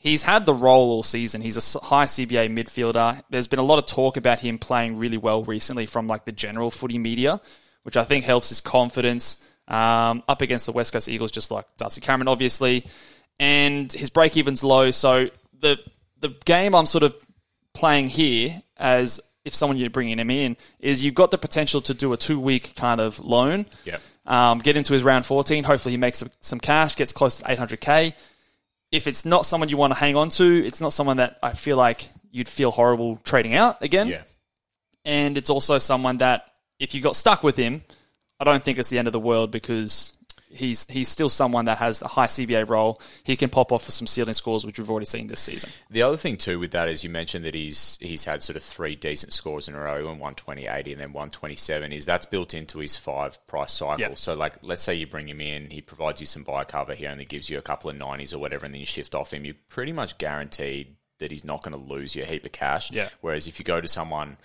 [0.00, 1.42] He's had the role all season.
[1.42, 3.22] He's a high CBA midfielder.
[3.28, 6.32] There's been a lot of talk about him playing really well recently from like the
[6.32, 7.38] general footy media,
[7.82, 11.66] which I think helps his confidence um, up against the West Coast Eagles, just like
[11.76, 12.86] Darcy Cameron, obviously.
[13.38, 15.28] And his break even's low, so
[15.60, 15.78] the
[16.18, 17.14] the game I'm sort of
[17.74, 21.92] playing here as if someone you're bringing him in is you've got the potential to
[21.92, 23.66] do a two week kind of loan.
[23.84, 24.00] Yep.
[24.24, 25.64] Um, get into his round 14.
[25.64, 28.14] Hopefully, he makes some, some cash, gets close to 800k.
[28.92, 31.52] If it's not someone you want to hang on to, it's not someone that I
[31.52, 34.08] feel like you'd feel horrible trading out again.
[34.08, 34.22] Yeah.
[35.04, 37.82] And it's also someone that if you got stuck with him,
[38.38, 40.16] I don't think it's the end of the world because
[40.50, 43.00] he's he's still someone that has a high CBA role.
[43.22, 45.70] He can pop off for some ceiling scores, which we've already seen this season.
[45.88, 48.62] The other thing too with that is you mentioned that he's he's had sort of
[48.62, 51.92] three decent scores in a row, and 120, 80, and then 127.
[51.92, 54.00] Is that's built into his five price cycle.
[54.00, 54.14] Yeah.
[54.14, 56.94] So like, let's say you bring him in, he provides you some buy cover.
[56.94, 59.32] He only gives you a couple of 90s or whatever, and then you shift off
[59.32, 59.44] him.
[59.44, 62.90] You're pretty much guaranteed that he's not going to lose you a heap of cash.
[62.90, 63.08] Yeah.
[63.20, 64.38] Whereas if you go to someone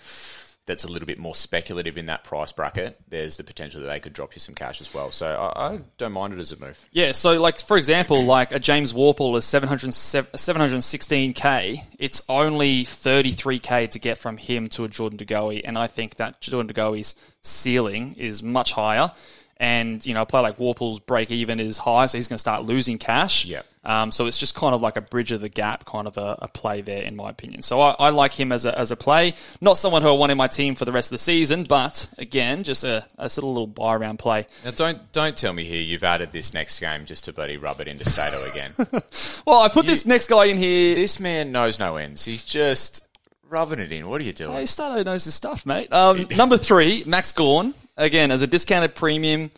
[0.66, 4.00] that's a little bit more speculative in that price bracket, there's the potential that they
[4.00, 5.10] could drop you some cash as well.
[5.10, 6.86] So I, I don't mind it as a move.
[6.92, 11.78] Yeah, so like for example, like a James Worpel is 700, 716k.
[11.98, 16.16] It's only 33k to get from him to a Jordan De Goey, and I think
[16.16, 19.12] that Jordan De Goey's ceiling is much higher.
[19.58, 22.40] And you know, a player like Worpel's break even is high, so he's going to
[22.40, 23.46] start losing cash.
[23.46, 23.66] Yep.
[23.86, 26.36] Um, so it's just kind of like a bridge of the gap kind of a,
[26.42, 27.62] a play there, in my opinion.
[27.62, 29.34] So I, I like him as a, as a play.
[29.60, 32.08] Not someone who I want in my team for the rest of the season, but
[32.18, 34.46] again, just a, a sort of little buy around play.
[34.64, 37.80] Now don't don't tell me here you've added this next game just to bloody rub
[37.80, 38.72] it into Stato again.
[39.46, 40.96] Well, I put this next guy in here.
[40.96, 42.24] this man knows no ends.
[42.24, 43.06] He's just
[43.48, 44.08] rubbing it in.
[44.08, 44.52] What are you doing?
[44.52, 45.92] Hey, Stato knows his stuff, mate.
[45.92, 47.72] Um, number three, Max Gawn.
[47.96, 49.50] Again, as a discounted premium.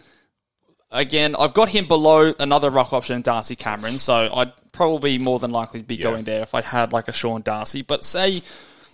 [0.90, 3.98] Again, I've got him below another rock option, Darcy Cameron.
[3.98, 7.42] So I'd probably more than likely be going there if I had like a Sean
[7.42, 7.82] Darcy.
[7.82, 8.42] But say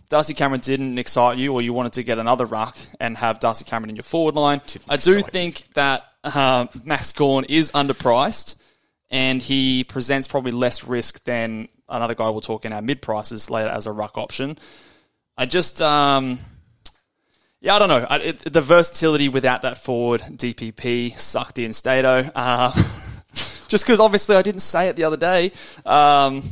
[0.08, 3.64] Darcy Cameron didn't excite you, or you wanted to get another ruck and have Darcy
[3.64, 4.60] Cameron in your forward line.
[4.88, 5.30] I do excite me.
[5.30, 8.56] think that uh, Max Gawn is underpriced,
[9.10, 13.50] and he presents probably less risk than another guy we'll talk in our mid prices
[13.50, 14.58] later as a ruck option.
[15.36, 16.38] I just, um,
[17.64, 18.06] yeah, I don't know.
[18.08, 22.30] I, it, the versatility without that forward DPP sucked in Stato.
[22.34, 22.72] Uh,
[23.68, 25.50] just because obviously I didn't say it the other day.
[25.84, 26.42] Um,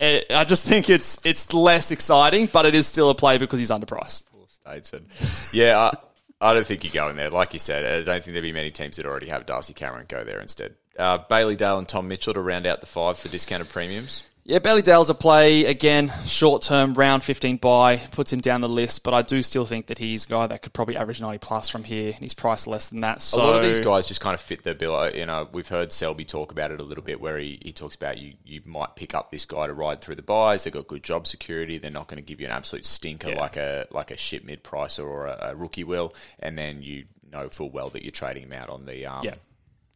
[0.00, 3.58] Eh, I just think it's it's less exciting, but it is still a play because
[3.58, 4.24] he's underpriced.
[4.46, 5.06] Statesman.
[5.52, 7.30] Yeah, I, I don't think you go in there.
[7.30, 10.06] Like you said, I don't think there'd be many teams that already have Darcy Cameron
[10.08, 10.74] go there instead.
[10.98, 14.22] Uh, Bailey Dale and Tom Mitchell to round out the five for discounted premiums.
[14.50, 18.68] Yeah, Bailey Dale's a play again, short term, round fifteen buy, puts him down the
[18.68, 21.38] list, but I do still think that he's a guy that could probably average ninety
[21.38, 23.20] plus from here, and he's priced less than that.
[23.20, 25.08] So a lot of these guys just kind of fit the bill.
[25.14, 27.94] You know, we've heard Selby talk about it a little bit, where he, he talks
[27.94, 30.64] about you you might pick up this guy to ride through the buys.
[30.64, 31.78] They've got good job security.
[31.78, 33.38] They're not going to give you an absolute stinker Yeah.
[33.40, 37.04] like a like a shit mid pricer or a, a rookie will, and then you
[37.30, 39.34] know full well that you're trading him out on the um, Yeah.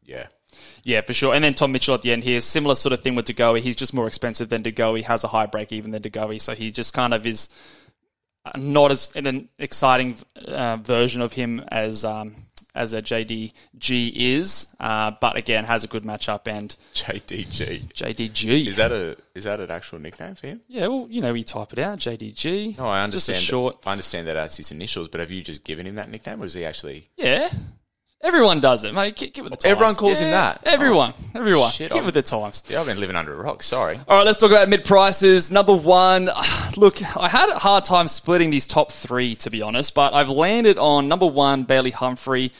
[0.04, 0.26] yeah.
[0.82, 1.34] Yeah, for sure.
[1.34, 3.60] And then Tom Mitchell at the end here, similar sort of thing with De Goey.
[3.60, 5.02] He's just more expensive than De Goey.
[5.02, 7.48] Has a high break even than De Goey, so he just kind of is
[8.56, 12.34] not as an exciting uh, version of him as um,
[12.74, 14.74] as a JDG is.
[14.80, 19.60] Uh, but again, has a good matchup and JDG JDG is that a is that
[19.60, 20.60] an actual nickname for him?
[20.68, 22.78] Yeah, well, you know, you type it out JDG.
[22.78, 23.36] No, I understand.
[23.36, 23.78] Just a short.
[23.86, 26.46] I understand that that's his initials, but have you just given him that nickname, or
[26.46, 27.06] is he actually?
[27.16, 27.48] Yeah.
[28.24, 29.16] Everyone does it, mate.
[29.16, 29.70] Get, get with the times.
[29.70, 30.62] Everyone calls him that?
[30.64, 31.12] Everyone.
[31.16, 31.70] Oh, everyone.
[31.70, 32.62] Shit, get I'm- with the times.
[32.68, 33.62] Yeah, I've been living under a rock.
[33.62, 34.00] Sorry.
[34.08, 35.50] All right, let's talk about mid prices.
[35.50, 36.30] Number one,
[36.78, 40.30] look, I had a hard time splitting these top three, to be honest, but I've
[40.30, 42.50] landed on number one, Bailey Humphrey,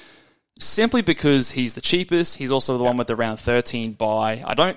[0.61, 2.37] simply because he's the cheapest.
[2.37, 4.42] He's also the one with the round 13 buy.
[4.46, 4.77] I don't,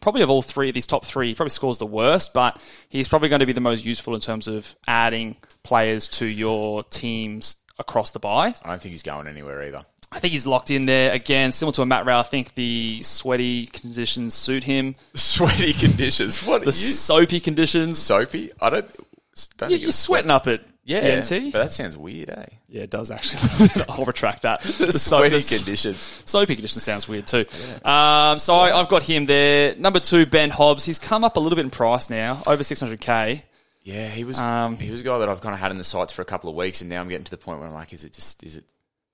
[0.00, 3.06] probably of all three of these top three, he probably scores the worst, but he's
[3.06, 7.56] probably going to be the most useful in terms of adding players to your teams
[7.78, 8.54] across the buy.
[8.64, 9.84] I don't think he's going anywhere either.
[10.12, 12.18] I think he's locked in there again, similar to a Matt Rowe.
[12.18, 14.94] I think the sweaty conditions suit him.
[15.14, 16.44] Sweaty conditions.
[16.46, 16.72] What The are you?
[16.72, 17.98] soapy conditions.
[17.98, 18.50] Soapy?
[18.60, 18.86] I don't.
[18.86, 20.64] don't You- think You're it's sweating up it.
[20.88, 21.52] Yeah, ENT.
[21.52, 22.44] but that sounds weird, eh?
[22.68, 23.68] Yeah, it does actually.
[23.88, 24.60] I'll retract that.
[24.78, 26.22] The Sweaty conditions.
[26.26, 27.44] Soapy condition sounds weird too.
[27.84, 29.74] Um, so I, I've got him there.
[29.74, 30.84] Number two, Ben Hobbs.
[30.84, 33.42] He's come up a little bit in price now, over 600k.
[33.82, 34.38] Yeah, he was.
[34.38, 36.24] Um, he was a guy that I've kind of had in the sights for a
[36.24, 38.12] couple of weeks, and now I'm getting to the point where I'm like, is it
[38.12, 38.44] just?
[38.44, 38.64] Is it?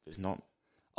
[0.05, 0.43] There's not.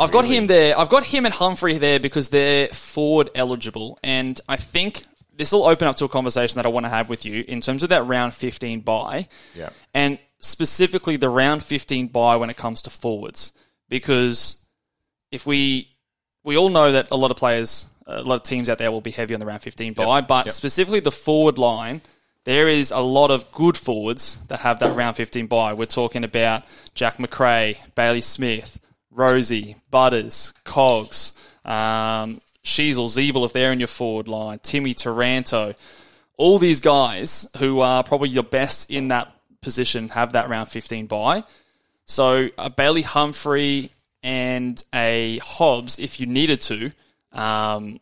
[0.03, 0.37] I've got Really?
[0.37, 0.77] him there.
[0.77, 5.03] I've got him and Humphrey there because they're forward eligible, and I think
[5.35, 7.59] this will open up to a conversation that I want to have with you in
[7.61, 9.69] terms of that round 15 buy, Yeah.
[9.93, 13.51] and specifically the round 15 buy when it comes to forwards,
[13.89, 14.57] because
[15.31, 15.87] if we
[16.43, 18.99] we all know that a lot of players, a lot of teams out there will
[18.99, 20.53] be heavy on the round 15 buy, but Yep.
[20.53, 22.01] specifically the forward line.
[22.45, 25.71] There is a lot of good forwards that have that round 15 buy.
[25.71, 26.63] We're talking about
[26.93, 28.77] Jack McRae, Bailey Smith,
[29.13, 31.33] Rosie, Butters, Cogs,
[31.65, 35.75] um, Sheezel, Zeeble if they're in your forward line, Timmy Taranto.
[36.37, 41.07] All these guys who are probably your best in that position have that round 15
[41.07, 41.43] buy.
[42.05, 46.91] So a Bailey Humphrey and a Hobbs, if you needed to,
[47.31, 47.99] um,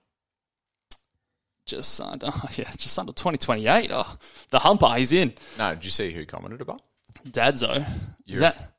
[1.66, 3.92] just under, yeah, just under 2028.
[3.92, 4.18] Oh,
[4.50, 5.34] the humper, he's in.
[5.58, 6.82] No, did you see who commented about?
[7.28, 7.86] Dadzo.
[8.28, 8.72] Is that,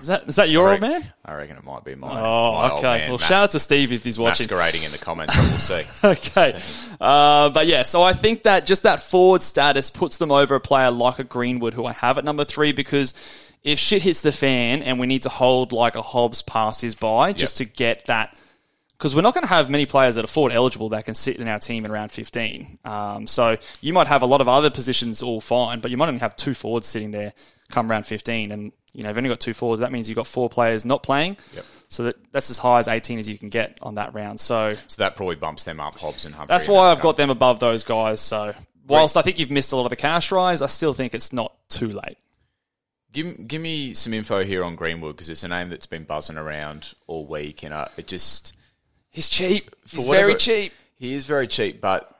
[0.00, 1.02] is that, is that your old man?
[1.24, 2.08] I reckon it might be my.
[2.08, 3.08] Oh, my okay.
[3.08, 4.44] well, mas- shout out to Steve if he's watching.
[4.44, 5.34] masquerading in the comments.
[5.34, 5.84] But we'll see.
[6.04, 6.60] okay.
[7.00, 10.60] Uh, but yeah, so I think that just that forward status puts them over a
[10.60, 13.14] player like a Greenwood, who I have at number three, because
[13.62, 16.94] if shit hits the fan and we need to hold like a Hobbs past his
[16.94, 18.36] buy just to get that.
[18.96, 21.36] Because we're not going to have many players that are forward eligible that can sit
[21.36, 22.80] in our team in round 15.
[22.84, 26.08] Um, so you might have a lot of other positions all fine, but you might
[26.08, 27.32] only have two forwards sitting there
[27.70, 28.50] come round 15.
[28.50, 29.78] And, you know, you've only got two fours.
[29.78, 31.36] That means you've got four players not playing.
[31.54, 31.64] Yep.
[31.86, 34.40] So that, that's as high as 18 as you can get on that round.
[34.40, 36.52] So So that probably bumps them up, Hobbs and Humphrey.
[36.52, 38.20] that's why I've got them above those guys.
[38.20, 38.54] So
[38.88, 41.32] whilst I think you've missed a lot of the cash rise, I still think it's
[41.32, 42.18] not too late.
[43.12, 46.36] Give, give me some info here on Greenwood because it's a name that's been buzzing
[46.36, 48.56] around all week, and uh, it just
[49.10, 49.70] He's cheap.
[49.88, 50.72] He's whatever- very cheap.
[50.96, 52.12] He is very cheap, but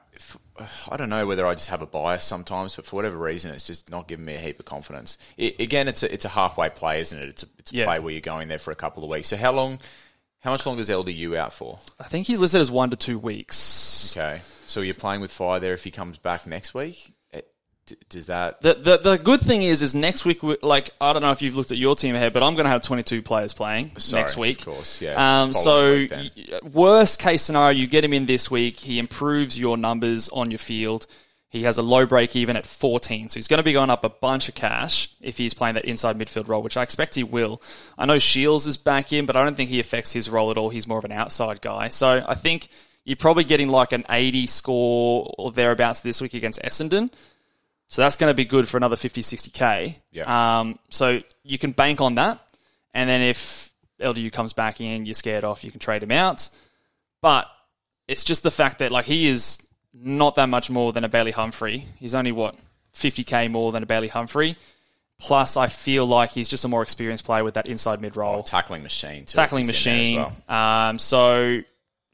[0.91, 3.65] I don't know whether I just have a bias sometimes, but for whatever reason, it's
[3.65, 5.17] just not giving me a heap of confidence.
[5.39, 7.29] I again, it's a it's a halfway play, isn't it?
[7.29, 7.85] It's a, it's a Yeah.
[7.85, 9.27] play where you're going there for a couple of weeks.
[9.29, 9.79] So how long?
[10.41, 11.79] How much longer is LDU out for?
[11.99, 14.15] I think he's listed as one to two weeks.
[14.15, 17.11] Okay, so you're playing with fire there if he comes back next week.
[18.09, 18.61] Does that?
[18.61, 21.41] The, the the good thing is is next week we- like I don't know if
[21.41, 24.21] you've looked at your team ahead, but I'm going to have 22 players playing Sorry,
[24.21, 24.59] next week.
[24.59, 25.41] of course, yeah.
[25.43, 26.29] Um, so y-
[26.73, 28.77] worst case scenario, you get him in this week.
[28.79, 31.07] He improves your numbers on your field.
[31.51, 34.03] He has a low break even at 14, so he's going to be going up
[34.03, 37.23] a bunch of cash if he's playing that inside midfield role, which I expect he
[37.23, 37.59] will.
[37.97, 40.57] I know Shields is back in, but I don't think he affects his role at
[40.57, 40.69] all.
[40.69, 41.87] He's more of an outside guy.
[41.87, 42.67] So I think
[43.03, 47.11] you're probably getting like an 80 score or thereabouts this week against Essendon.
[47.89, 49.95] So that's going to be good for another 50, 60k.
[50.11, 50.59] Yeah.
[50.59, 52.39] Um, so you can bank on that.
[52.93, 56.49] And then if LDU comes back in, you're scared off, you can trade him out.
[57.21, 57.47] But
[58.07, 61.31] it's just the fact that like he is not that much more than a Bailey
[61.31, 61.83] Humphrey.
[61.99, 62.55] He's only what
[62.93, 64.55] 50k more than a Bailey Humphrey.
[65.19, 68.41] Plus, I feel like he's just a more experienced player with that inside mid role,
[68.41, 69.25] Tackling machine.
[69.25, 70.19] Too, tackling if he's in there machine.
[70.19, 70.57] as well.
[70.57, 71.59] Um, so,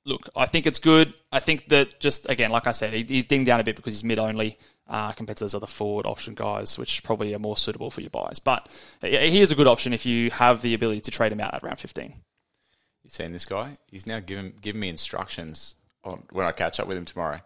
[0.06, 1.14] look, I think it's good.
[1.32, 3.94] I think that just again, like I said, he, he's dinged down a bit because
[3.94, 4.58] he's mid only.
[4.88, 8.12] Uh, compared to those other forward option guys, which probably are more suitable for your
[8.12, 8.38] buys.
[8.38, 8.68] But
[9.02, 11.56] he he is a good option if you have the ability to trade him out
[11.56, 12.14] at round 15.
[13.04, 13.80] You've seen this guy?
[13.90, 17.40] He's now giving giving me instructions on when I catch up with him tomorrow.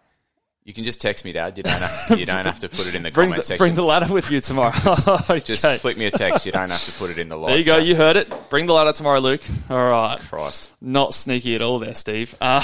[0.64, 1.56] You can just text me, Dad.
[1.56, 3.64] You don't have, you don't have to put it in the Bring comment the, section.
[3.64, 4.72] bring the ladder with you tomorrow.
[5.40, 5.78] just Okay.
[5.78, 6.44] flick me a text.
[6.44, 7.48] You don't have to put it in the live.
[7.48, 7.78] There you go.
[7.78, 7.86] chat.
[7.86, 8.50] You heard it.
[8.50, 9.40] Bring the ladder tomorrow, Luke.
[9.70, 10.20] All right.
[10.20, 10.70] Christ.
[10.82, 12.36] Not sneaky at all there, Steve.
[12.38, 12.60] Uh,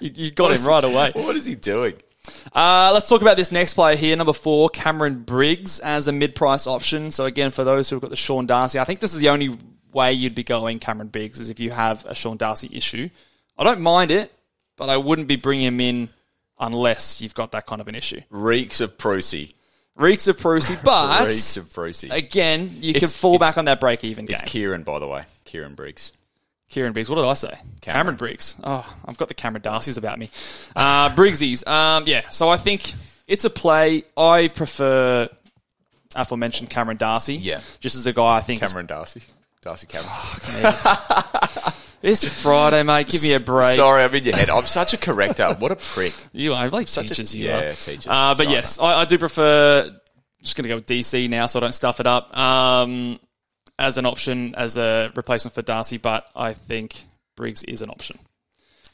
[0.00, 1.10] you, you got What him right he- away.
[1.16, 1.94] What is he doing?
[2.54, 6.66] Uh, let's talk about this next player here, number four, Cameron Briggs as a mid-price
[6.66, 7.10] option.
[7.10, 9.58] So again, for those who've got the Sean Darcy, I think this is the only
[9.92, 13.08] way you'd be going Cameron Briggs is if you have a Sean Darcy issue.
[13.58, 14.32] I don't mind it,
[14.76, 16.08] but I wouldn't be bringing him in
[16.58, 18.20] unless you've got that kind of an issue.
[18.30, 19.54] Reeks of Prusy.
[19.96, 22.10] Reeks of Prusy, but Reeks of Prusy.
[22.10, 24.34] again, you can fall back on that break-even game.
[24.34, 25.24] It's Kieran, by the way.
[25.44, 26.12] Kieran Briggs.
[26.70, 27.08] Kieran Briggs.
[27.08, 27.48] What did I say?
[27.48, 28.16] Cameron, Cameron.
[28.16, 28.56] Briggs.
[28.64, 30.30] Oh, I've got the Cameron Darcy's about me.
[30.74, 31.66] Uh, Briggsies.
[31.66, 32.92] Um, yeah, so I think
[33.28, 34.04] it's a play.
[34.16, 35.28] I prefer
[36.16, 37.36] aforementioned Cameron Darcy.
[37.36, 37.60] Yeah.
[37.80, 39.22] Just as a guy I think Cameron Darcy.
[39.62, 40.10] Darcy Cameron.
[42.02, 43.08] it's Friday, mate.
[43.08, 43.76] Give me a break.
[43.76, 44.50] Sorry, I'm in your head.
[44.50, 45.54] I'm such a corrector.
[45.58, 46.12] What a prick.
[46.32, 47.72] You are like Such a- teachers, you yeah, are.
[47.72, 48.06] teachers.
[48.08, 48.50] Uh, but Sorry.
[48.50, 49.90] yes, I, I do prefer.
[50.42, 52.36] Just going to go with DC now, so I don't stuff it up.
[52.36, 53.18] Um,
[53.78, 57.04] as an option as a replacement for Darcy, but I think
[57.36, 58.18] Briggs is an option.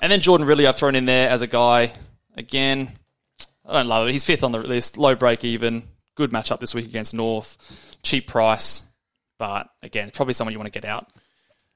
[0.00, 1.92] And then Jordan Ridley, I've thrown in there as a guy.
[2.36, 2.90] Again,
[3.66, 4.12] I don't love it.
[4.12, 5.82] He's fifth on the list, low break even,
[6.14, 8.84] good matchup this week against North, cheap price,
[9.38, 11.08] but again, probably someone you want to get out,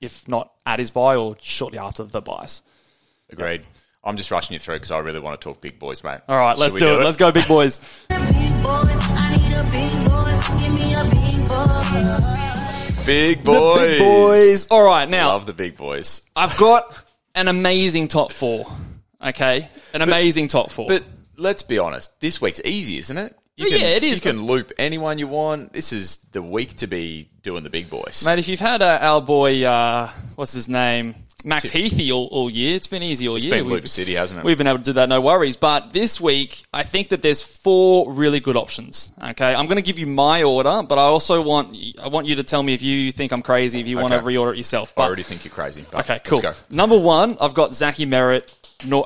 [0.00, 2.62] if not at his buy or shortly after the buys.
[3.30, 3.64] Agreed.
[4.02, 6.20] I'm just rushing you through because I really want to talk big boys, mate.
[6.28, 7.04] All right, let's we do, it.
[7.04, 7.80] Let's go, big boys.
[13.06, 13.76] Big boy, I need a big boy.
[13.76, 13.98] Give me a big boy.
[13.98, 14.66] Big boys.
[14.68, 16.22] All right, now Love the big boys.
[16.34, 18.66] I've got an amazing top four.
[19.22, 20.88] Okay, an amazing top four.
[20.88, 21.02] But
[21.36, 22.20] let's be honest.
[22.20, 23.36] This week's easy, isn't it?
[23.56, 24.24] You Yeah, it is.
[24.24, 25.72] You can loop anyone you want.
[25.72, 28.24] This is the week to be doing the big boys.
[28.24, 31.14] Mate, if you've had uh, our boy, uh, what's his name,
[31.44, 33.56] Max Heathy all, all year, it's been easy all it's year.
[33.56, 34.44] been We've- Loop City, hasn't it?
[34.44, 35.56] We've been able to do that, no worries.
[35.56, 39.12] But this week, I think that there's four really good options.
[39.22, 42.36] Okay, I'm going to give you my order, but I also want I want you
[42.36, 44.94] to tell me if you think I'm crazy, if you want to reorder it yourself.
[44.94, 45.84] But, I already think you're crazy.
[45.90, 46.40] but Okay, cool.
[46.40, 46.66] Let's go.
[46.74, 48.52] Number one, I've got Zachy Merrett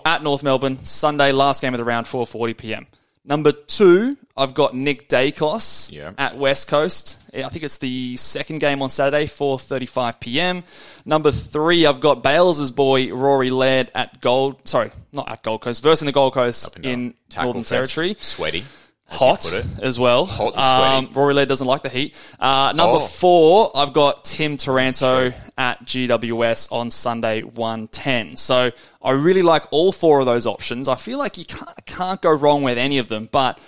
[0.05, 2.87] at North Melbourne, Sunday, last game of the round, 4.40 p.m.
[3.28, 6.12] Number two, I've got Nick Daicos Yeah.
[6.16, 7.18] at West Coast.
[7.34, 10.64] I think it's the second game on Saturday, 4.35 p.m.
[11.04, 15.82] Number three, I've got Bales' boy, Rory Laird at Gold, sorry, not at Gold Coast,
[15.82, 17.92] versus the Gold Coast in tackle Northern fest.
[17.92, 18.64] Territory Sweaty.
[19.11, 19.44] Hot
[19.81, 20.27] as well.
[20.27, 20.57] Hot.
[20.57, 22.14] Um, Rory Laird doesn't like the heat.
[22.38, 23.07] Uh, number Oh.
[23.07, 28.37] four, I've got Tim Taranto at GWS on Sunday, 110.
[28.37, 28.71] So
[29.03, 30.88] I really like all four of those options.
[30.88, 33.59] I feel like you can't, can't go wrong with any of them, but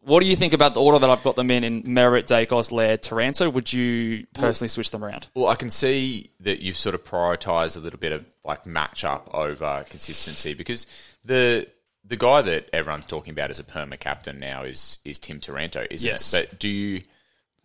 [0.00, 2.70] what do you think about the order that I've got them in, in Merrett, Daicos,
[2.72, 3.48] Laird, Taranto?
[3.48, 5.28] Would you personally switch them around?
[5.34, 9.32] Well, I can see that you've sort of prioritised a little bit of like matchup
[9.32, 10.86] over consistency because
[11.24, 11.68] the
[12.06, 15.86] the guy that everyone's talking about as a perma captain now is is Tim Taranto,
[15.90, 16.32] isn't Yes.
[16.34, 16.48] it?
[16.50, 17.02] But do you?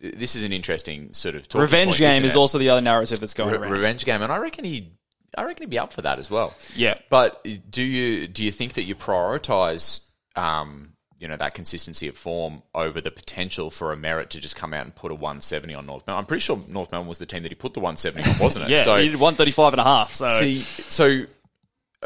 [0.00, 2.38] This is an interesting sort of talking Revenge point, game is it?
[2.38, 3.70] also the other narrative that's going Re- around.
[3.72, 4.92] revenge game, and I reckon he,
[5.36, 6.54] I reckon he'd be up for that as well.
[6.74, 6.94] Yeah.
[7.10, 12.16] But do you do you think that you prioritise, um, you know, that consistency of
[12.16, 15.74] form over the potential for a Merrett to just come out and put a 170
[15.74, 16.20] on North Melbourne?
[16.20, 18.64] I'm pretty sure North Melbourne was the team that he put the 170 on, wasn't
[18.66, 18.70] it?
[18.76, 20.14] Yeah, So he did 135 and a half.
[20.14, 21.24] So see, so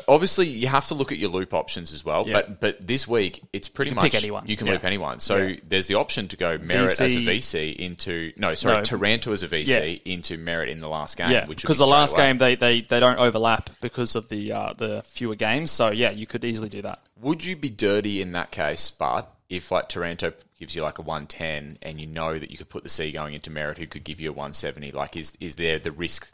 [0.09, 2.25] obviously you have to look at your loop options as well.
[2.27, 2.35] Yeah.
[2.35, 4.45] But but this week it's pretty can much pick anyone.
[4.47, 4.75] You can Yeah.
[4.75, 5.21] loop anyone.
[5.21, 5.57] So Yeah.
[5.67, 7.25] there's the option to go Merrett as a VC.
[7.27, 8.83] VC into no, sorry, No.
[8.83, 9.69] Taranto as a VC
[10.05, 10.13] Yeah.
[10.13, 11.31] into Merrett in the last game.
[11.31, 12.27] Yeah, because be the last away.
[12.29, 15.71] game they, they, they don't overlap because of the uh, the fewer games.
[15.71, 17.01] So yeah, you could easily do that.
[17.21, 21.03] Would you be dirty in that case, but if like Taranto gives you like a
[21.03, 24.03] 110 and you know that you could put the C going into Merrett who could
[24.05, 26.31] give you a 170, like is is there the risk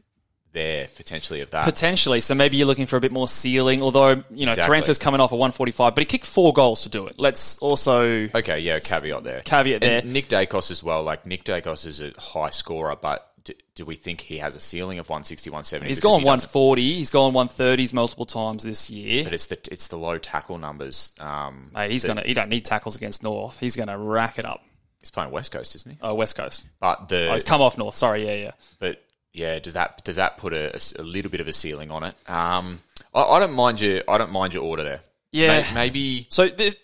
[0.53, 1.65] there potentially of that?
[1.65, 3.83] Potentially, so maybe you're looking for a bit more ceiling.
[3.83, 4.63] Although you know Exactly.
[4.63, 7.19] Taranto's coming off a 145, but he kicked four goals to do it.
[7.19, 9.41] Let's also okay, yeah, caveat there.
[9.41, 10.13] Caveat And there.
[10.13, 11.03] Nick Daicos as well.
[11.03, 14.61] Like Nick Daicos is a high scorer, but do, do we think he has a
[14.61, 15.89] ceiling of 160, 170?
[15.89, 16.83] he's gone he doesn't- 140.
[16.97, 19.25] He's gone 130s multiple times this year.
[19.25, 21.15] But it's the it's the low tackle numbers.
[21.19, 22.23] Um, Mate, he's that- gonna.
[22.23, 23.59] He don't need tackles against North.
[23.61, 24.63] He's gonna rack it up.
[25.01, 25.99] He's playing West Coast, isn't he?
[26.03, 26.67] Oh, West Coast.
[26.79, 27.95] But the Oh, he's come off North.
[27.95, 28.51] Sorry, yeah, yeah.
[28.79, 29.03] but
[29.33, 32.15] yeah, does that does that put a, a little bit of a ceiling on it?
[32.29, 32.81] Um,
[33.15, 35.01] I, I don't mind your I don't mind your order there.
[35.33, 35.61] Yeah.
[35.61, 36.77] May- maybe So th-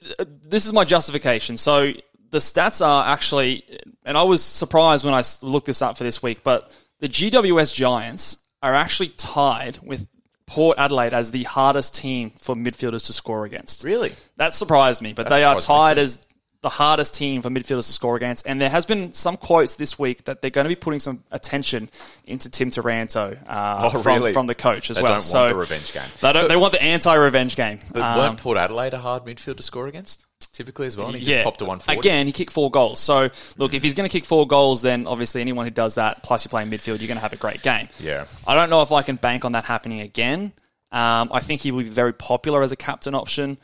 [0.43, 1.57] this is my justification.
[1.57, 1.93] So
[2.31, 3.65] the stats are actually,
[4.05, 6.71] and I was surprised when I looked this up for this week, but
[7.01, 10.07] the GWS Giants are actually tied with
[10.47, 13.83] Port Adelaide as the hardest team for midfielders to score against.
[13.83, 14.13] really.
[14.37, 16.25] That surprised me, but they are tied as
[16.67, 18.45] the hardest team for midfielders to score against.
[18.45, 21.23] And there has been some quotes this week that they're going to be putting some
[21.31, 21.89] attention
[22.25, 24.33] into Tim Taranto uh, Oh, from, really?
[24.33, 25.13] from the coach as They well.
[25.13, 26.03] don't so want the revenge game.
[26.21, 27.79] They, don't, they want the anti-revenge game.
[27.93, 30.27] But Um, weren't Port Adelaide a hard midfield to score against?
[30.53, 31.07] Typically as well.
[31.07, 32.01] And he just popped to 140.
[32.01, 32.99] Again, he kicked four goals.
[32.99, 36.25] So, look, if he's going to kick four goals, then obviously anyone who does that,
[36.25, 37.89] plus you're playing midfield, you're going to have a great game.
[38.01, 38.25] Yeah.
[38.45, 40.53] I don't know if I can bank on that happening again.
[40.91, 43.59] Um, I think he will be very popular as a captain option.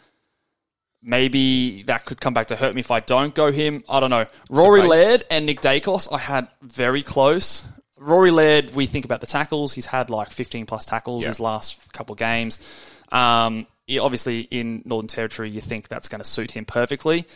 [1.02, 3.82] Maybe that could come back to hurt me if I don't go him.
[3.88, 4.26] I don't know.
[4.48, 7.66] Rory Laird and Nick Daicos, I had very close.
[7.98, 9.72] Rory Laird, we think about the tackles.
[9.74, 11.28] He's had like 15 plus tackles Yeah.
[11.28, 12.60] his last couple of games.
[13.10, 13.66] Um,
[14.00, 17.26] obviously, in Northern Territory, you think that's going to suit him perfectly.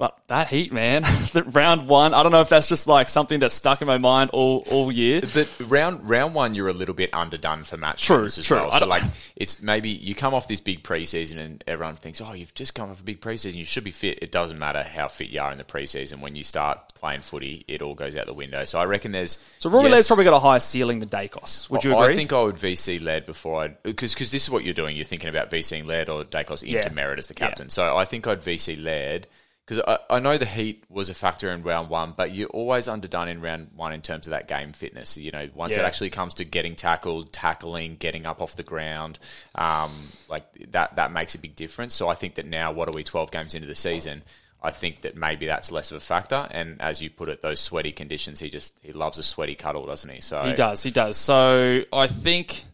[0.00, 1.02] But that heat, man,
[1.34, 3.98] the round one, I don't know if that's just like something that's stuck in my
[3.98, 5.20] mind all, all year.
[5.34, 8.56] But round round one, you're a little bit underdone for match True, as true.
[8.56, 8.72] well.
[8.72, 9.02] So like,
[9.36, 12.90] it's maybe you come off this big preseason and everyone thinks, oh, you've just come
[12.90, 14.20] off a big preseason, you should be fit.
[14.22, 16.20] It doesn't matter how fit you are in the preseason.
[16.20, 18.64] When you start playing footy, it all goes out the window.
[18.64, 21.68] So I reckon there's So Rory yes, probably got a higher ceiling than Daicos.
[21.68, 22.14] Would you agree?
[22.14, 24.96] I think I would VC Laird before I because because this is what you're doing.
[24.96, 26.88] You're thinking about VCing Laird or Daicos into Yeah.
[26.88, 27.48] Merrett as the Yeah.
[27.48, 27.68] captain.
[27.68, 29.26] So I think I'd VC Laird
[29.70, 32.88] because I, I know the heat was a factor in round one, but you're always
[32.88, 35.16] underdone in round one in terms of that game fitness.
[35.16, 39.20] You know, once it actually comes to getting tackled, tackling, getting up off the ground,
[39.54, 39.92] um,
[40.28, 40.42] like
[40.72, 41.94] that that makes a big difference.
[41.94, 44.24] So I think that now, what are we 12 games into the season?
[44.60, 46.48] I think that maybe that's less of a factor.
[46.50, 49.86] And as you put it, those sweaty conditions, he just he loves a sweaty cuddle,
[49.86, 50.20] doesn't he?
[50.20, 50.82] So He does.
[50.82, 51.16] He does.
[51.16, 52.64] So I think.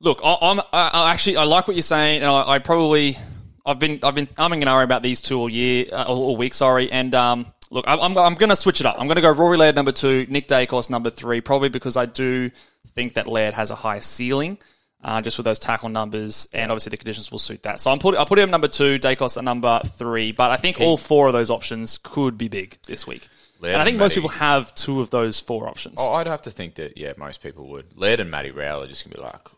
[0.00, 3.18] Look, I, I'm I, I actually I like what you're saying, and I, I probably
[3.64, 6.36] I've been I've been umming and ahhing about these two all year, uh, all, all
[6.36, 6.54] week.
[6.54, 8.96] Sorry, and um, look, I'm I'm, I'm going to switch it up.
[8.98, 12.06] I'm going to go Rory Laird number two, Nick Daicos number three, probably because I
[12.06, 12.50] do
[12.94, 14.58] think that Laird has a high ceiling.
[15.04, 17.80] Uh, just with those tackle numbers, and obviously the conditions will suit that.
[17.80, 20.80] So I'm put, I'll put him number two, Daicos at number three, but I think
[20.80, 23.26] all four of those options could be big this week.
[23.58, 25.96] Laird and I think and most Matty- people have two of those four options.
[25.98, 27.96] Oh, I'd have to think that yeah, most people would.
[27.98, 29.48] Laird and Matty Rowell are just gonna be like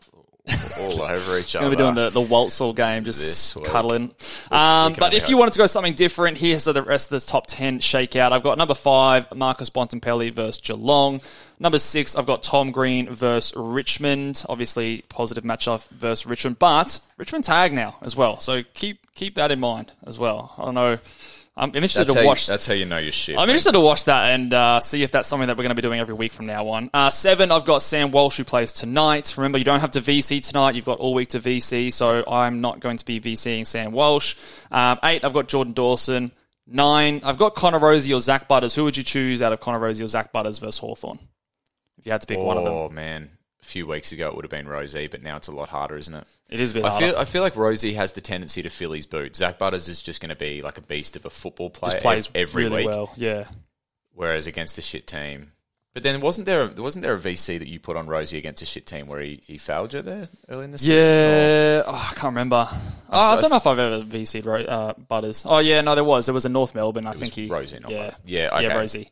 [0.79, 1.65] all over each other.
[1.65, 4.11] going to be doing the, the waltz all game, just cuddling.
[4.51, 7.47] Um, but if you wanted to go something different, here's the rest of the top
[7.47, 8.31] 10 shakeout.
[8.31, 11.21] I've got number five, Marcus Bontempelli versus Geelong.
[11.59, 14.43] Number six, I've got Tom Green versus Richmond.
[14.49, 18.39] Obviously, positive matchup versus Richmond, but Richmond tag now as well.
[18.39, 20.53] So keep keep that in mind as well.
[20.57, 20.99] I don't know.
[21.57, 22.47] I'm interested That's to how, you, watch.
[22.47, 23.37] that's how you know your shit.
[23.37, 23.51] I'm mate.
[23.53, 25.81] interested to watch that and uh, see if that's something that we're going to be
[25.81, 26.89] doing every week from now on.
[26.93, 29.33] Uh, seven, I've got Sam Walsh who plays tonight.
[29.37, 30.75] Remember, you don't have to VC tonight.
[30.75, 34.35] You've got all week to VC, so I'm not going to be VCing Sam Walsh.
[34.69, 36.31] Um, eight, I've got Jordan Dawson.
[36.67, 38.75] Nine, I've got Connor Rozee or Zach Butters.
[38.75, 41.19] Who would you choose out of Connor Rozee or Zach Butters versus Hawthorn?
[41.99, 43.29] If you had to pick one of them, Oh man,
[43.65, 46.13] few weeks ago it would have been Rozee, but now it's a lot harder, isn't
[46.13, 46.25] it?
[46.49, 47.05] it is a bit I harder.
[47.07, 49.35] feel I feel like Rozee has the tendency to fill his boot.
[49.35, 52.27] Zach Butters is just going to be like a beast of a football player plays
[52.27, 53.11] ev- every really week, well.
[53.15, 53.45] Yeah.
[54.13, 55.51] whereas against a shit team.
[55.93, 58.65] But then wasn't there wasn't there a VC that you put on Rozee against a
[58.65, 60.95] shit team where he, he failed you there early in the season?
[60.95, 62.67] Yeah, oh, I can't remember.
[63.09, 65.45] Oh, I don't know if I've ever VC'd Ro- uh, Butters.
[65.47, 66.25] Oh yeah, no, there was.
[66.25, 67.05] There was a North Melbourne.
[67.05, 68.19] I was think he Rozee, not yeah, Butters.
[68.25, 68.63] Yeah, okay.
[68.63, 69.09] yeah, Rozee.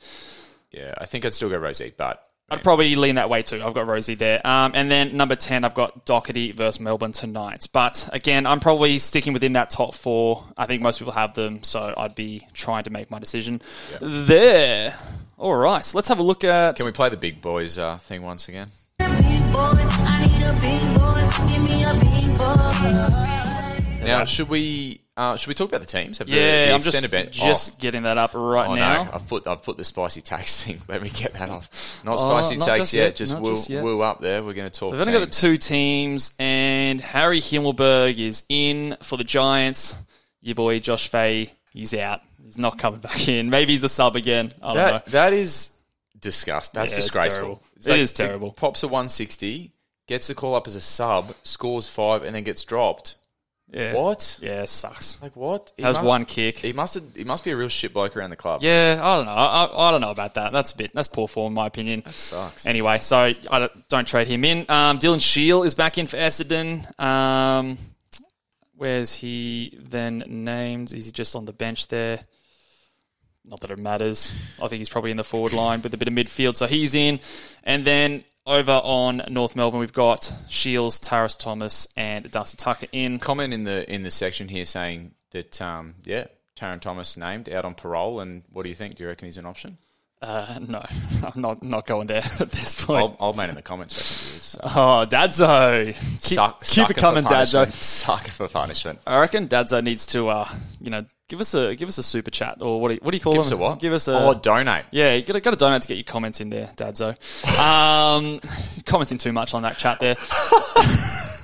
[0.71, 2.21] Yeah, I think I'd still go Rozee, but
[2.53, 3.61] I'd probably lean that way too.
[3.63, 4.45] I've got Rozee there.
[4.45, 7.67] Um, and then number 10, I've got Docherty versus Melbourne tonight.
[7.73, 10.43] But again, I'm probably sticking within that top four.
[10.57, 13.61] I think most people have them, so I'd be trying to make my decision
[13.99, 14.95] there.
[15.37, 16.75] All right, so let's have a look at.
[16.77, 18.69] can we play the big boys uh, thing once again?
[18.99, 19.07] Big
[19.51, 21.29] boy, I need a big boy.
[21.49, 24.05] Give me a big boy.
[24.05, 26.17] Now, should we uh, should we talk about the teams?
[26.17, 29.03] Have the- yeah, the I'm just, bench- just getting that up right Oh, oh, now.
[29.03, 30.81] no, I've put I've put the spicy takes thing.
[30.87, 32.01] Let me get that off.
[32.03, 33.01] Not Oh, spicy not takes just yet.
[33.03, 33.83] yet, Just woo, just yet.
[33.83, 34.43] woo up there.
[34.43, 34.91] We're going to talk.
[34.93, 39.95] We've only got the two teams, and Harry Himmelberg is in for the Giants.
[40.41, 42.21] Your boy Josh Fahey, he's out.
[42.43, 43.49] He's not coming back in.
[43.49, 44.51] Maybe he's the sub again.
[44.61, 45.01] I don't know.
[45.11, 45.71] That is
[46.19, 46.73] disgust.
[46.73, 47.31] That's Yeah, disgraceful.
[47.31, 47.63] terrible.
[47.77, 48.51] It's It is terrible.
[48.51, 49.71] Pops a 160,
[50.07, 53.15] gets the call up as a sub, scores five, and then gets dropped.
[53.73, 53.95] Yeah.
[53.95, 54.37] What?
[54.39, 55.19] Yeah, it sucks.
[55.21, 55.71] Like what?
[55.75, 56.57] He Has mu- one kick.
[56.57, 58.61] He must have, he must be a real shit bloke around the club.
[58.61, 59.31] Yeah, I don't know.
[59.31, 60.51] I, I, I don't know about that.
[60.51, 60.91] That's a bit.
[60.93, 62.03] That's poor form, in my opinion.
[62.05, 62.67] That sucks.
[62.67, 64.59] Anyway, so I don't, don't trade him in.
[64.69, 66.99] Um, Dylan Shiel is back in for Essendon.
[66.99, 67.79] Um,
[68.75, 70.93] where's he then named?
[70.93, 72.19] Is he just on the bench there?
[73.43, 74.31] Not that it matters.
[74.61, 76.93] I think he's probably in the forward line with a bit of midfield, so he's
[76.93, 77.19] in.
[77.63, 83.19] And then over on North Melbourne, we've got Shields, Tarryn Thomas, and Darcy Tucker in.
[83.19, 87.65] Comment in the in the section here saying that um, yeah, Tarryn Thomas named out
[87.65, 88.95] on parole, and what do you think?
[88.95, 89.77] Do you reckon he's an option?
[90.23, 90.85] Uh, no,
[91.23, 93.03] I'm not not going there at this point.
[93.03, 94.57] Old, old man in the comments reckon he is.
[94.63, 95.87] Oh, Dadzo.
[95.93, 97.25] Keep, Suck- keep it coming.
[97.25, 97.69] Dadzo.
[97.73, 98.99] Sucker for punishment.
[99.05, 100.47] I reckon Dadzo needs to, uh,
[100.79, 103.11] you know, give us a give us a super chat or what do you, what
[103.11, 103.37] do you call it?
[103.37, 103.53] Give them?
[103.53, 103.79] us a what?
[103.79, 104.85] Give us a oh donate.
[104.91, 105.13] yeah.
[105.13, 107.17] You got to got to donate to get your comments in there, Dadzo.
[107.63, 108.39] Um,
[108.85, 110.15] commenting too much on that chat there.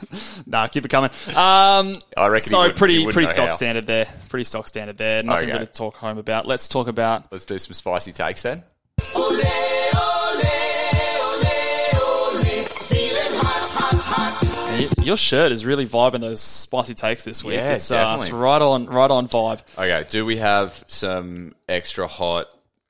[0.46, 1.10] nah, keep it coming.
[1.30, 3.56] Um, I reckon so pretty pretty stock how.
[3.56, 4.06] standard there.
[4.30, 5.24] Pretty stock standard there.
[5.24, 5.66] Nothing Okay.
[5.66, 6.46] to talk home about.
[6.46, 8.64] Let's talk about Let's do some spicy takes then.
[15.02, 17.56] Your shirt is really vibing those spicy takes this week.
[17.56, 19.62] Yeah, it's, uh, it's right on, right on vibe.
[19.76, 22.48] Okay, do we have some extra hot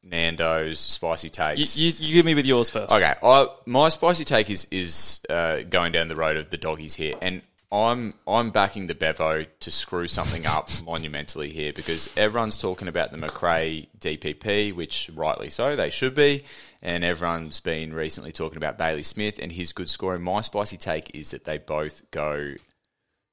[0.10, 1.30] Nando's spicy
[1.60, 2.92] You, you, you give me with yours first.
[2.94, 6.96] Okay, I, my spicy take is is uh, going down the road of the doggies
[6.96, 7.42] here, and
[7.72, 13.12] I'm I'm backing the Bevo to screw something up monumentally here because everyone's talking about
[13.12, 16.44] the Macrae DPP, which rightly so they should be,
[16.82, 20.24] and everyone's been recently talking about Bailey Smith and his good scoring.
[20.24, 22.56] My spicy take is that they both go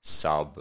[0.03, 0.61] sub.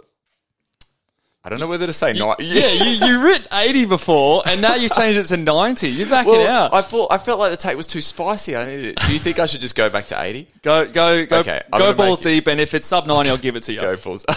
[1.46, 2.40] I don't know whether to say not.
[2.40, 5.88] Yeah, you, you writ 80 before, and now you've changed it to 90.
[5.88, 6.74] You're backing Well, out.
[6.74, 8.56] I thought I felt like the take was too spicy.
[8.56, 8.96] I needed it.
[9.06, 10.48] Do you think I should just go back to eighty?
[10.62, 13.62] go, go, go, Okay, go balls deep, and if it's sub 90, I'll give it
[13.62, 13.80] to you.
[13.80, 14.24] Go Bulls.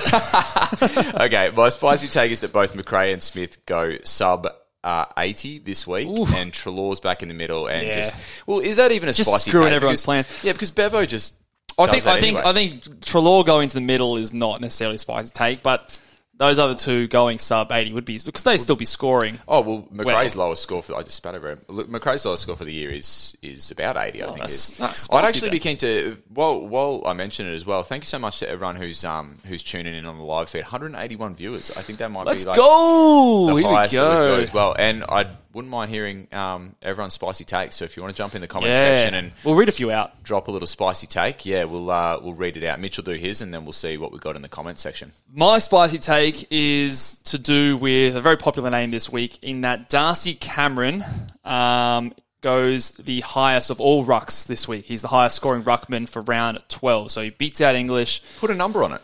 [1.19, 4.47] okay, my spicy take is that both Macrae and Smith go sub
[4.83, 6.33] uh, 80 this week, Oof.
[6.35, 7.67] and Treloar's back in the middle.
[7.67, 7.95] And Yeah.
[7.97, 9.75] just well, is that even a Just spicy screwing take?
[9.77, 10.25] everyone's plan.
[10.43, 11.35] Yeah, because Bevo just.
[11.77, 12.37] I think, I think.
[12.45, 15.97] I think Treloar going to the middle is not necessarily a spicy take, but
[16.39, 19.39] those other two going sub 80 would be, because they'd still be scoring.
[19.47, 21.61] Oh well, Macrae's Well- lowest score for I just spat over him.
[21.67, 24.23] Look, Macrae's lowest score for the year is is about eighty.
[24.23, 25.51] I think Oh, that's- that's I'd actually then.
[25.51, 26.17] be keen to.
[26.33, 29.35] While while I mention it as well, thank you so much to everyone who's um
[29.45, 30.63] who's tuning in on the live feed.
[30.63, 31.71] One hundred eighty one viewers.
[31.77, 33.41] I think that might Let's be like go!
[33.41, 34.31] the Here we highest we've go.
[34.35, 34.75] got as well.
[34.79, 37.75] And I wouldn't mind hearing um, everyone's spicy takes.
[37.77, 38.81] So if you want to jump in the comment Yeah.
[38.83, 40.21] section and we'll read a few out.
[40.23, 42.79] drop a little spicy take, yeah, we'll uh, we'll read it out.
[42.79, 45.11] Mitch will do his, and then we'll see what we got in the comment section.
[45.33, 49.89] My spicy take is to do with a very popular name this week, in that
[49.89, 51.03] Darcy Cameron
[51.43, 54.85] um, goes the highest of all rucks this week.
[54.85, 57.11] He's the highest scoring ruckman for round 12.
[57.11, 58.21] So he beats out English.
[58.39, 59.01] Put a number on it.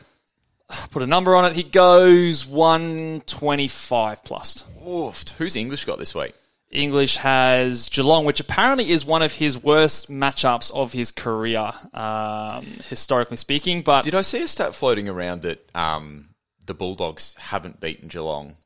[0.90, 1.54] Put a number on it.
[1.54, 4.66] He goes 125 plus.
[4.88, 5.28] Oof.
[5.38, 6.34] Who's English got this week?
[6.72, 12.66] English has Geelong, which apparently is one of his worst matchups of his career, um,
[12.90, 13.82] historically speaking.
[13.82, 16.30] But Did I see a stat floating around that um,
[16.66, 18.58] the Bulldogs haven't beaten Geelong?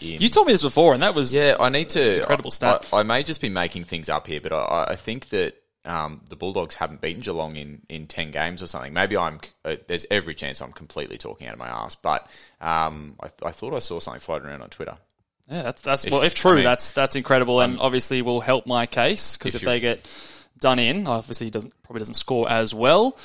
[0.00, 2.20] In, you told me this before, and that was yeah, I need to.
[2.20, 2.88] Incredible stat.
[2.92, 6.20] I, I may just be making things up here, but I, I think that um,
[6.28, 8.92] the Bulldogs haven't beaten Geelong in, in ten games or something.
[8.92, 9.40] Maybe I'm.
[9.64, 12.28] Uh, there's every chance I'm completely talking out of my ass, but
[12.60, 14.96] um, I, I thought I saw something floating around on Twitter.
[15.50, 18.40] Yeah, that's that's If- well, if true, I mean- that's that's incredible, and obviously will
[18.40, 20.00] help my case because If if, they get
[20.60, 23.18] done in, obviously he doesn't probably doesn't score as well.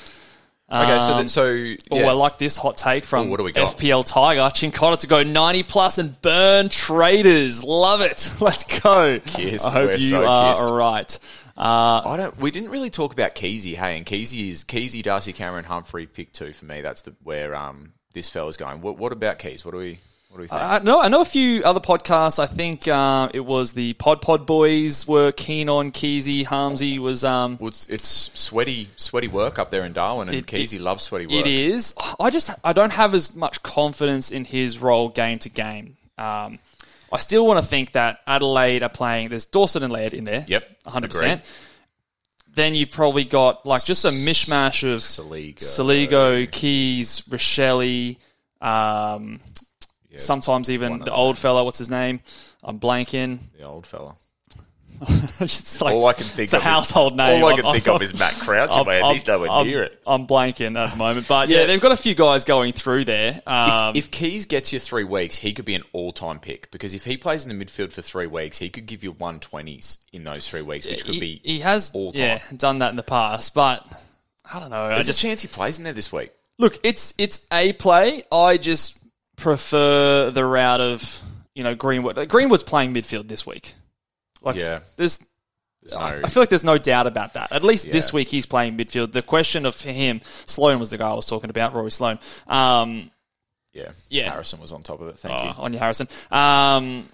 [0.70, 2.04] Okay, so Um, that, so Oh.
[2.04, 3.74] I like this hot take from Oh, what do we got?
[3.78, 7.64] FPL Tiger Chincotta to go ninety plus and burn traders.
[7.64, 8.30] Love it.
[8.40, 9.18] Let's go.
[9.24, 9.66] Kissed.
[9.66, 10.68] I hope We're you so are kissed.
[10.70, 11.18] right.
[11.58, 12.38] Uh, I don't.
[12.38, 13.74] We didn't really talk about Keezy.
[13.74, 16.80] Hey, and Keezy is Keezy, Darcy, Cameron, Humphrey, pick two for me.
[16.82, 18.80] That's the where um this fella's going.
[18.80, 19.64] What, what about Keays?
[19.64, 19.98] What do we
[20.30, 20.60] what do we think?
[20.62, 22.38] I know, I know a few other podcasts.
[22.38, 26.44] I think uh, it was the Pod Pod Boys were keen on Keezy.
[26.46, 28.06] Harmsy was um, well, it's, it's
[28.38, 31.34] sweaty sweaty work up there in Darwin, and It- Keezy loves sweaty work.
[31.44, 31.92] It is.
[32.20, 35.96] I just I don't have as much confidence in his role game to game.
[36.18, 36.60] Um,
[37.12, 39.30] I still want to think that Adelaide are playing.
[39.30, 40.44] There's Dawson and Laird in there.
[40.46, 41.10] Yep, 100.
[41.10, 41.42] percent
[42.54, 45.58] Then you've probably got like just a mishmash of Soligo.
[45.58, 48.16] Soligo, Keays, Rachele.
[48.60, 49.40] Um,
[50.16, 51.64] sometimes even the old fella.
[51.64, 52.20] What's his name?
[52.62, 53.38] I'm blanking.
[53.56, 54.16] the old fella.
[55.40, 57.42] it's like, All I can think it's a of is- household name.
[57.42, 58.70] All I I'm- can think I'm- of is Matt Crouch.
[58.70, 59.02] I'm- in my head.
[59.04, 60.00] I'm- He's nowhere I'm- near it.
[60.06, 61.66] I'm blanking at the moment, but yeah, Yeah.
[61.66, 63.40] they've got a few guys going through there.
[63.46, 67.04] Um, if Keays gets you three weeks, he could be an all-time pick because if
[67.04, 70.24] he plays in the midfield for three weeks, he could give you one twenties in
[70.24, 71.40] those three weeks, which could he, be.
[71.44, 72.20] he has all time.
[72.22, 73.86] yeah done that in the past, but
[74.52, 74.82] I don't know.
[74.84, 76.30] I There's just a chance he plays in there this week.
[76.58, 78.24] look, it's it's a play.
[78.32, 78.98] I just
[79.36, 81.22] prefer the route of
[81.54, 82.28] you know Greenwood.
[82.28, 83.74] Greenwood's playing midfield this week.
[84.42, 84.80] Like Yeah.
[84.96, 85.24] there's.
[85.92, 87.50] No- I feel like there's no doubt about that.
[87.52, 89.12] At least this week he's playing midfield.
[89.12, 92.18] The question of for him, Sloane was the guy I was talking about, Rory Sloane.
[92.46, 93.10] Um,
[93.72, 94.30] yeah, Yeah.
[94.30, 95.18] Harrison was on top of it.
[95.18, 95.50] Thank Oh, you.
[95.56, 96.08] on your Harrison.
[96.30, 97.08] Um,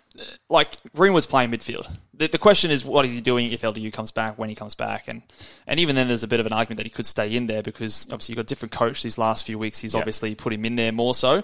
[0.48, 1.88] like Greenwood's playing midfield.
[2.14, 4.74] The, the question is, what is he doing if LDU comes back, when he comes
[4.74, 5.22] back, and
[5.66, 7.62] and even then, there's a bit of an argument that he could stay in there
[7.62, 9.78] because obviously you've got a different coach these last few weeks.
[9.78, 11.42] He's obviously put him in there more so.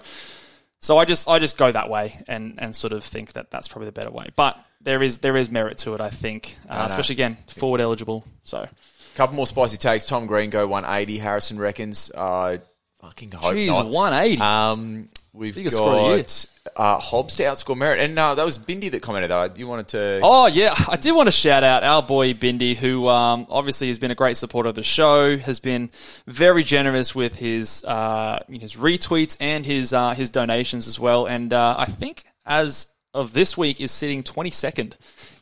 [0.79, 3.67] So I just I just go that way and and sort of think that that's
[3.67, 4.27] probably the better way.
[4.35, 6.85] But there is there is merit to it, I think, uh, no.
[6.85, 8.25] especially again forward eligible.
[8.43, 8.67] So
[9.15, 10.05] Couple more spicy takes.
[10.05, 11.17] Tom Green go 180.
[11.17, 12.11] Harrison reckons.
[12.15, 12.57] Uh,
[13.01, 13.87] fucking hope Jeez, not.
[13.87, 14.41] 180.
[14.41, 16.17] Um, we've Biggest score of the year.
[16.17, 16.45] got
[16.77, 19.31] uh, Hobbs to outscore Merrett, and uh, that was Bindi that commented.
[19.31, 20.21] That you wanted to.
[20.23, 23.99] Oh yeah, I did want to shout out our boy Bindi, who um, obviously has
[23.99, 25.89] been a great supporter of the show, has been
[26.25, 31.51] very generous with his uh, his retweets and his uh, his donations as well, and
[31.51, 34.97] uh, I think as of this week is sitting twenty second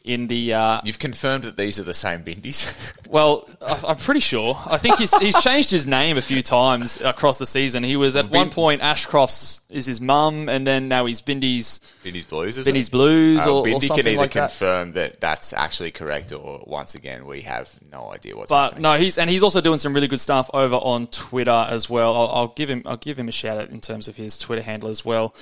[0.10, 0.54] in the.
[0.54, 2.74] Uh, You've confirmed that these are the same Bindis.
[3.08, 4.58] well, I'm pretty sure.
[4.66, 7.84] I think he's he's changed his name a few times across the season.
[7.84, 12.26] He was at one point Ashcroft's is his mum, and then now he's Bindi's Bindi's
[12.26, 12.92] Blues, is Bindi's it?
[12.92, 14.50] Blues Uh, or, or Bindi something can either like that.
[14.50, 15.22] confirm that.
[15.22, 18.82] that's actually correct, or once again, we have no idea what's But happening.
[18.82, 22.16] no, he's and he's also doing some really good stuff over on Twitter as well.
[22.16, 24.64] I'll, I'll give him I'll give him a shout out in terms of his Twitter
[24.64, 25.36] handle as well.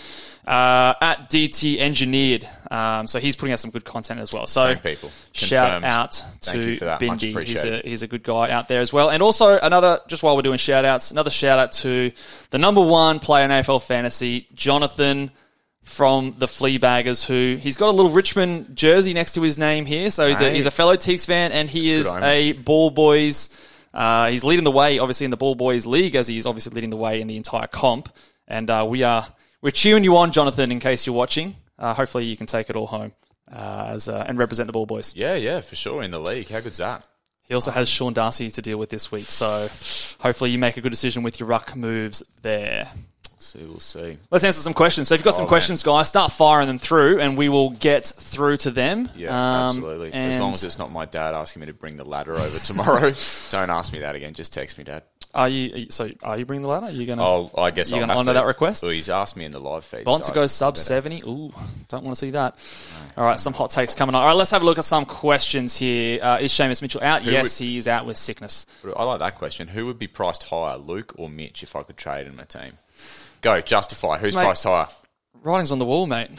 [0.46, 4.48] Uh, at DT Engineered, um, so he's putting out some good content as well.
[4.48, 5.12] So Same people.
[5.34, 7.02] shout out to you for that.
[7.02, 7.44] Much Bindi.
[7.44, 9.10] He's a he's a good guy out there as well.
[9.10, 12.12] And also another just while we're doing shout outs, another shout out to
[12.50, 15.32] the number one player in AFL fantasy, Jonathan
[15.88, 20.12] from the Fleabaggers, who he's got a little Richmond jersey next to his name here.
[20.12, 22.30] So he's a, he's a fellow Teaks fan, and he That's is good on him.
[22.30, 23.58] a Ball Boys.
[23.94, 26.90] Uh, he's leading the way, obviously, in the Ball Boys League, as he's obviously leading
[26.90, 28.14] the way in the entire comp.
[28.48, 29.26] And uh, we are
[29.62, 30.72] we're cheering you on, Jonathan.
[30.72, 33.14] In case you're watching, uh, hopefully you can take it all home
[33.52, 35.16] uh, as uh, and represent the Ball Boys.
[35.16, 36.50] Yeah, yeah, for sure in the league.
[36.50, 37.04] How good's that?
[37.48, 39.68] He also has Sean Darcy to deal with this week, so
[40.22, 42.90] hopefully you make a good decision with your ruck moves there.
[43.40, 44.18] See, we'll see.
[44.32, 45.08] Let's answer some questions.
[45.08, 45.50] So if you've got some Oh, man.
[45.50, 49.10] questions, guys, start firing them through, and we will get through to them.
[49.16, 50.12] Yeah, Um, absolutely.
[50.12, 53.14] As long as it's not my dad asking me to bring the ladder over tomorrow,
[53.52, 54.34] don't ask me that again.
[54.34, 55.04] Just text me, Dad.
[55.38, 55.88] Are you?
[55.92, 56.88] So are you bringing the ladder?
[56.88, 57.24] Are you gonna?
[57.24, 58.84] Oh, I guess You I'll gonna honour that request?
[58.84, 60.04] Well, he's asked me in the live feed.
[60.04, 61.22] Bond so to go sub 70.
[61.22, 61.54] Ooh,
[61.88, 62.58] don't want to see that.
[63.16, 64.22] All right, some hot takes coming on.
[64.22, 66.20] All right, let's have a look at some questions here.
[66.22, 67.24] Uh, is Seamus Mitchell out?
[67.24, 68.66] yes, would- he is out with sickness.
[68.96, 69.68] I like that question.
[69.70, 72.74] Who would be priced higher, Luke or Mitch, if I could trade in my team?
[73.42, 74.18] Go, justify.
[74.18, 74.44] Who's Mate.
[74.44, 74.88] priced higher?
[75.44, 76.32] Writing's on the wall, mate.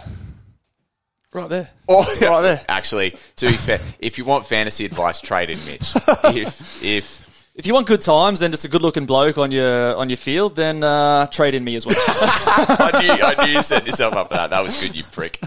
[1.32, 1.68] Right there.
[1.88, 2.60] Oh, Right there.
[2.68, 5.92] Actually, to be fair, if you want fantasy advice, trade in Mitch.
[6.24, 7.27] if if
[7.58, 10.16] If you want good times and just a good looking bloke on your on your
[10.16, 11.96] field, then uh, trade in me as well.
[12.08, 14.50] I knew I knew you set yourself up for that.
[14.50, 15.40] That was good, you prick.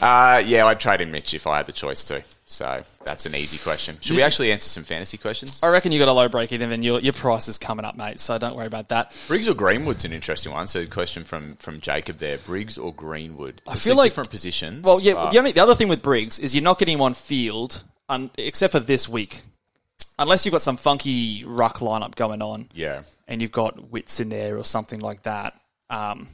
[0.00, 2.22] Uh, yeah, I'd trade in Mitch if I had the choice to.
[2.46, 3.98] So that's an easy question.
[4.00, 5.60] Should we actually answer some fantasy questions?
[5.62, 7.96] I reckon you got a low break even, then your your price is coming up,
[7.98, 8.18] mate.
[8.18, 9.14] So don't worry about that.
[9.28, 10.66] Briggs or Greenwood's an interesting one.
[10.68, 13.60] So, question from from Jacob there: Briggs or Greenwood?
[13.68, 14.84] I feel like- different positions.
[14.84, 15.14] Well, yeah.
[15.14, 17.82] but- The, only, the other thing with Briggs is you're not getting him on field,
[18.08, 19.42] un, except for this week,
[20.18, 24.28] unless you've got some funky ruck lineup going on, yeah, and you've got Witts in
[24.28, 25.58] there or something like that,
[25.90, 26.28] um,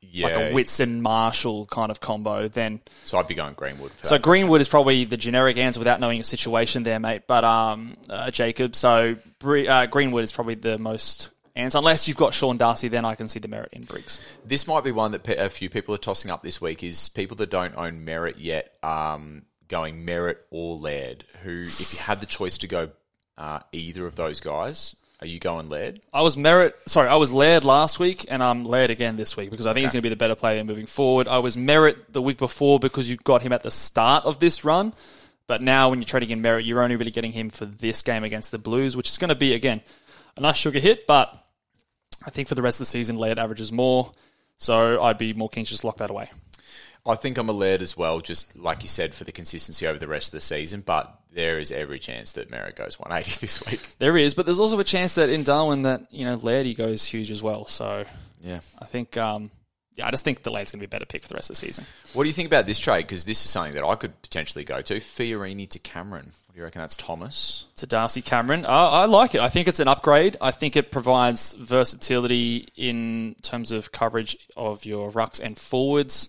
[0.00, 0.26] yeah.
[0.26, 2.48] like a Witts and Marshall kind of combo.
[2.48, 3.92] Then So I'd be going Greenwood.
[4.02, 4.18] So.
[4.18, 7.22] Greenwood is probably the generic answer without knowing your situation there, mate.
[7.26, 11.78] But um, uh, Jacob, so uh, Greenwood is probably the most answer.
[11.78, 14.20] Unless you've got Sean Darcy, then I can see the merit in Briggs.
[14.44, 16.82] This might be one that a few people are tossing up this week.
[16.82, 21.24] Is people that don't own Merrett yet um, going Merrett or Laird?
[21.42, 22.90] Who, if you had the choice to go
[23.38, 26.00] uh, either of those guys, are you going Laird?
[26.12, 26.72] I was Merrett.
[26.86, 29.84] Sorry, I was Laird last week, and I'm Laird again this week because I think
[29.84, 31.26] he's going to be the better player moving forward.
[31.26, 34.64] I was Merrett the week before because you got him at the start of this
[34.64, 34.92] run,
[35.46, 38.24] but now when you're trading in Merrett, you're only really getting him for this game
[38.24, 39.80] against the Blues, which is going to be again
[40.36, 41.06] a nice sugar hit.
[41.06, 41.34] But
[42.26, 44.12] I think for the rest of the season, Laird averages more,
[44.58, 46.28] so I'd be more keen to just lock that away.
[47.06, 49.98] I think I'm a Laird as well, just like you said, for the consistency over
[49.98, 50.82] the rest of the season.
[50.84, 53.80] But there is every chance that Merrett goes 180 this week.
[53.98, 57.04] There is, but there's also a chance that in Darwin that you know Laird goes
[57.04, 57.66] huge as well.
[57.66, 58.04] So
[58.42, 58.60] Yeah.
[58.80, 59.16] I think.
[59.16, 59.50] Um,
[59.94, 61.48] yeah, I just think the Laird's going to be a better pick for the rest
[61.48, 61.86] of the season.
[62.12, 63.06] What do you think about this trade?
[63.06, 64.96] Because this is something that I could potentially go to.
[64.96, 66.32] Fiorini to Cameron.
[66.46, 66.80] What do you reckon?
[66.82, 67.64] That's Thomas.
[67.76, 68.66] to Darcy Cameron.
[68.66, 69.40] Uh, I like it.
[69.40, 70.36] I think it's an upgrade.
[70.38, 76.28] I think it provides versatility in terms of coverage of your rucks and forwards.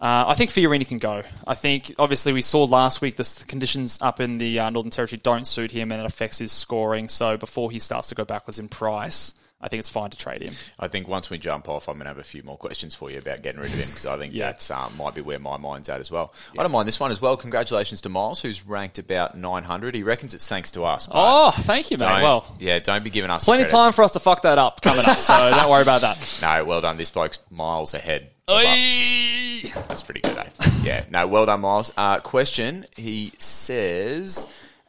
[0.00, 1.24] Uh, I think Fiorini can go.
[1.44, 5.20] I think obviously we saw last week the conditions up in the uh, Northern Territory
[5.22, 7.08] don't suit him and it affects his scoring.
[7.08, 10.40] So before he starts to go backwards in price, I think it's fine to trade
[10.42, 10.54] him.
[10.78, 13.10] I think once we jump off, I'm going to have a few more questions for
[13.10, 14.52] you about getting rid of him because I think Yeah.
[14.52, 16.32] that um, might be where my mind's at as well.
[16.56, 17.36] I don't mind this one as well.
[17.36, 19.96] Congratulations to Miles, who's ranked about 900.
[19.96, 21.08] He reckons it's thanks to us.
[21.10, 22.22] Oh, thank you, mate.
[22.22, 24.80] Well, yeah, don't be giving us plenty of time for us to fuck that up
[24.80, 25.18] coming up.
[25.18, 26.38] So don't worry about that.
[26.40, 26.96] No, well done.
[26.96, 28.30] This bloke's miles ahead.
[28.46, 28.64] of us.
[28.64, 28.64] Oi!
[28.64, 29.72] baby.
[29.88, 30.46] That's pretty good, eh?
[30.84, 31.04] yeah.
[31.10, 31.92] No, well done, Miles.
[31.96, 32.86] Uh, question.
[32.96, 34.46] He says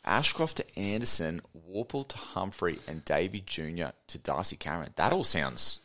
[0.09, 1.41] Ashcroft to Anderson,
[1.71, 3.89] Worpel to Humphrey, and Davey Jr.
[4.07, 4.91] to Darcy Cameron.
[4.95, 5.81] That all sounds.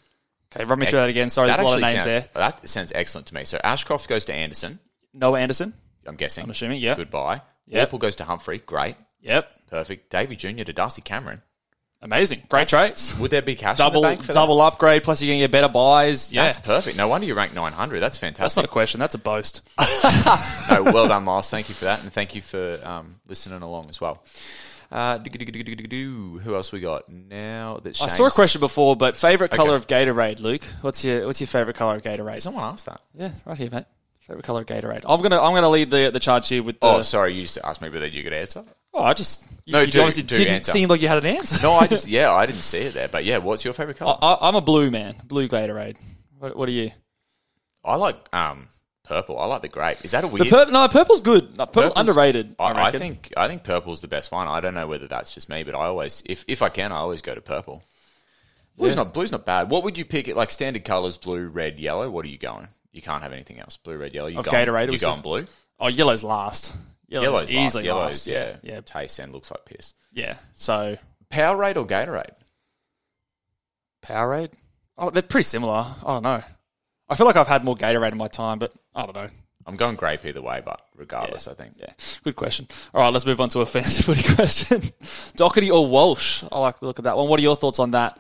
[0.55, 1.31] Okay, run me through that again.
[1.31, 2.29] Sorry, there's a lot of names actually there.
[2.35, 3.45] That sounds excellent to me.
[3.45, 4.79] So Ashcroft goes to Anderson.
[5.13, 5.75] Noah Anderson.
[6.07, 6.45] I'm guessing.
[6.45, 6.97] I'm assuming, yeah.
[6.97, 7.43] Goodbye.
[7.67, 7.91] Yep.
[7.91, 8.59] Worpel goes to Humphrey.
[8.59, 8.97] Great.
[9.21, 9.67] Yep.
[9.69, 10.11] Perfect.
[10.11, 10.65] Davey Jr.
[10.65, 11.43] to Darcy Cameron.
[12.05, 12.43] Amazing.
[12.51, 13.19] Great trades.
[13.19, 15.45] Would there be cash Double in the bank for double upgrade, plus you're going to
[15.45, 16.31] get better buys.
[16.31, 16.45] Yeah.
[16.45, 16.99] That's perfect.
[16.99, 17.99] No wonder you rank 900.
[18.01, 18.43] That's fantastic.
[18.43, 19.01] That's not a question.
[19.01, 19.63] That's a boast.
[20.71, 21.49] no, well done, Miles.
[21.49, 24.23] Thank you for that, and thank you for um, listening along as well.
[24.93, 27.81] Uh, who else we got now?
[27.83, 29.77] That I saw a question before, but favorite color Okay.
[29.77, 30.63] of Gatorade, Luke.
[30.83, 32.41] What's your What's your favorite color of Gatorade?
[32.43, 33.01] Someone asked that.
[33.15, 33.87] Yeah, right here, mate.
[34.21, 35.01] Favorite color of Gatorade.
[35.09, 36.87] I'm gonna I'm gonna lead the the charge here with the.
[36.87, 38.65] Oh, sorry, you just asked me, but then you could answer.
[38.95, 40.73] Oh, I just you, No, you do- obviously do didn't answer.
[40.73, 41.63] seem like you had an answer.
[41.63, 44.17] No, I just yeah, I didn't see it there, but yeah, what's your favorite color?
[44.23, 45.17] I, I'm a blue man.
[45.25, 45.97] Blue Gatorade.
[46.39, 46.91] What, what are you?
[47.85, 48.69] I like um
[49.05, 49.39] purple.
[49.39, 49.99] I like the grape.
[50.05, 50.71] Is that a The weird?
[50.73, 51.57] No, purple's good.
[51.59, 52.57] No, purple's Purple's- underrated.
[52.59, 54.47] I, I, I think I think purple's the best one.
[54.47, 56.97] I don't know whether that's just me, but I always, if if I can, I
[56.97, 57.83] always go to purple.
[58.77, 59.03] Blue's Yeah.
[59.05, 59.71] not blue's not bad.
[59.71, 60.35] What would you pick?
[60.35, 62.09] Like standard colors, blue, red, yellow.
[62.11, 62.69] What are you going?
[62.93, 63.77] You can't have anything else.
[63.77, 64.29] Blue, red, yellow.
[64.29, 65.47] You Of going, Gatorade, You going blue?
[65.81, 66.77] Oh, yellow's last.
[67.09, 67.53] Yellow's, Yellow's last.
[67.53, 68.27] easily Yellow's last.
[68.27, 68.57] yeah.
[68.63, 69.95] yeah, Tastes and looks like piss.
[70.13, 70.37] yeah.
[70.53, 70.97] So
[71.31, 72.33] Powerade or Gatorade?
[74.05, 74.53] Powerade.
[74.97, 75.87] Oh, they're pretty similar.
[76.05, 76.43] I don't know.
[77.09, 79.29] I feel like I've had more Gatorade in my time, but I don't know.
[79.67, 81.75] I'm going grape either way, but regardless, I think.
[81.79, 81.93] Yeah,
[82.23, 82.69] good question.
[82.93, 84.81] All right, let's move on to a fancy footy question.
[85.37, 86.45] Docherty or Walsh?
[86.53, 87.29] I like the look at that one.
[87.29, 88.19] What are your thoughts on that?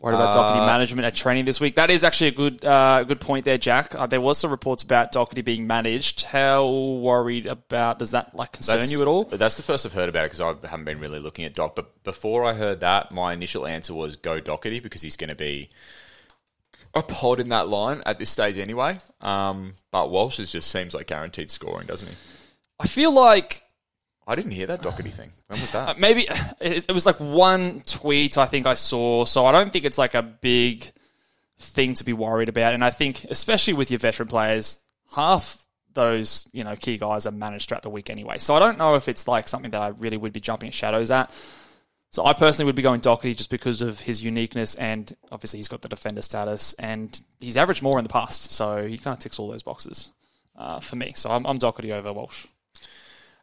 [0.00, 1.76] Worried about Docherty management at training this week?
[1.76, 3.94] That is actually a good uh, good point there, Jack.
[3.94, 6.22] Uh, there was some reports about Docherty being managed.
[6.22, 9.24] How worried about does that like concern That's- you at all?
[9.24, 11.76] That's the first I've heard about it because I haven't been really looking at Doc.
[11.76, 15.36] But before I heard that, my initial answer was go Docherty because he's going to
[15.36, 15.68] be
[16.94, 18.98] a pod in that line at this stage anyway.
[19.20, 22.14] Um, but Walsh just seems like guaranteed scoring, doesn't he?
[22.80, 23.62] I feel like
[24.30, 25.32] I didn't hear that Docherty thing.
[25.48, 25.98] When was that?
[25.98, 26.28] maybe
[26.60, 29.98] it, it was like one tweet I think I saw, so I don't think it's
[29.98, 30.88] like a big
[31.58, 32.72] thing to be worried about.
[32.72, 34.78] And I think, especially with your veteran players,
[35.16, 38.38] half those you know key guys are managed throughout the week anyway.
[38.38, 40.74] So I don't know if it's like something that I really would be jumping at
[40.74, 41.34] shadows at.
[42.12, 45.68] So I personally would be going Docherty just because of his uniqueness and obviously he's
[45.68, 49.20] got the defender status and he's averaged more in the past, so he kind of
[49.20, 50.12] ticks all those boxes
[50.56, 51.14] uh, for me.
[51.16, 52.46] So I'm, I'm Docherty over Walsh.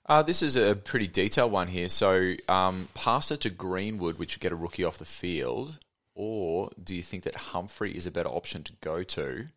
[0.08, 1.90] Uh, this is a pretty detailed one here.
[1.90, 5.80] So, um, Pastor to Greenwood, which would get a rookie off the field,
[6.16, 9.48] or do you think that Humphrey is a better option to go to?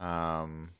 [0.00, 0.70] Um,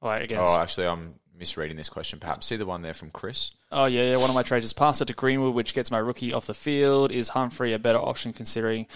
[0.00, 2.20] All right, again, oh, actually, I'm misreading this question.
[2.20, 3.50] Perhaps see the one there from Chris.
[3.72, 4.16] Oh yeah, yeah.
[4.18, 6.54] One of my trades is pass it to Greenwood, which gets my rookie off the
[6.54, 7.10] field.
[7.10, 8.86] Is Humphrey a better option considering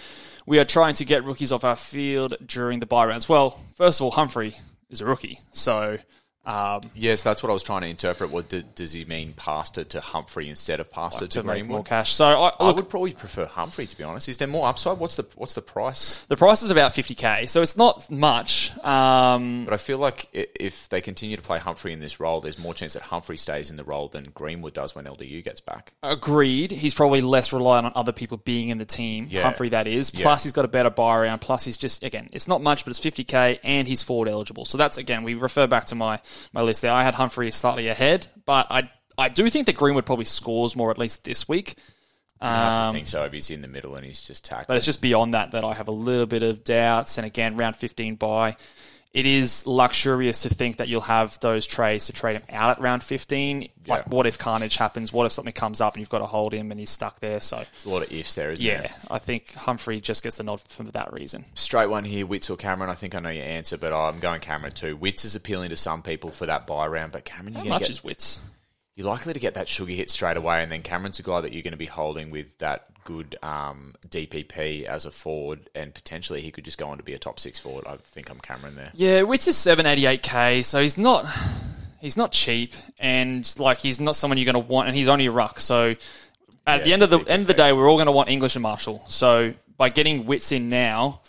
[0.45, 3.27] we are trying to get rookies off our field during the buy rounds?
[3.27, 4.55] Well, first of all, Humphrey
[4.89, 5.97] is a rookie, so
[6.45, 8.29] um, Yes, that's what I was trying to interpret.
[8.31, 11.79] What do, does he mean, Pastor to Humphrey instead of Pastor to, to make more
[11.79, 11.85] Greenwood?
[11.85, 12.13] cash.
[12.13, 14.29] So I, I look, would probably prefer Humphrey to be honest.
[14.29, 14.97] Is there more upside?
[14.99, 16.23] What's the what's the price?
[16.25, 18.77] the price is about fifty k, so it's not much.
[18.83, 22.59] Um, But I feel like if they continue to play Humphrey in this role, there's
[22.59, 25.93] more chance that Humphrey stays in the role than Greenwood does when LDU gets back.
[26.03, 26.71] agreed.
[26.71, 29.27] He's probably less reliant on other people being in the team.
[29.29, 29.43] Yeah.
[29.43, 30.13] Humphrey, that is.
[30.13, 30.23] Yeah.
[30.23, 31.39] Plus, he's got a better buy around.
[31.39, 34.65] Plus, he's just again, it's not much, but it's fifty k, and he's forward eligible.
[34.65, 36.19] So that's again, we refer back to my
[36.53, 36.91] my list there.
[36.91, 40.91] I had Humphrey slightly ahead, but I I do think that Greenwood probably scores more
[40.91, 41.75] at least this week.
[42.41, 44.65] I have to Um, think so if he's in the middle and he's just tackling.
[44.67, 47.17] but it's just beyond that that I have a little bit of doubts.
[47.17, 48.57] And again, round 15 buy.
[49.15, 52.81] It is luxurious to think that you'll have those trades to trade him out at
[52.81, 53.61] round 15.
[53.61, 54.03] Like, Yeah.
[54.07, 55.13] what if carnage happens?
[55.13, 57.39] What if something comes up and you've got to hold him and he's stuck there?
[57.39, 58.67] So, There's a lot of ifs there, isn't it?
[58.67, 58.91] yeah, there?
[59.09, 61.45] I think Humphrey just gets the nod for that reason.
[61.55, 62.89] Straight one here, Witts or Cameron.
[62.89, 64.97] I think I know your answer, but I'm going Cameron too.
[64.97, 67.83] Witts is appealing to some people for that buy round, but Cameron, you're, How much
[67.83, 68.43] get, is Witts?
[68.97, 71.53] you're likely to get that sugar hit straight away, and then Cameron's a guy that
[71.53, 76.41] you're going to be holding with that good um, DPP as a forward, and potentially
[76.41, 77.85] he could just go on to be a top six forward.
[77.87, 78.91] I think I'm Cameron there.
[78.93, 81.25] Yeah, Witts is 788k, so he's not
[82.01, 85.27] he's not cheap, and like he's not someone you're going to want, and he's only
[85.27, 85.59] a ruck.
[85.61, 85.95] So
[86.67, 88.11] at Yeah, the end of the deep end of the day, we're all going to
[88.11, 89.05] want English and Marshall.
[89.07, 91.21] So by getting Witts in now,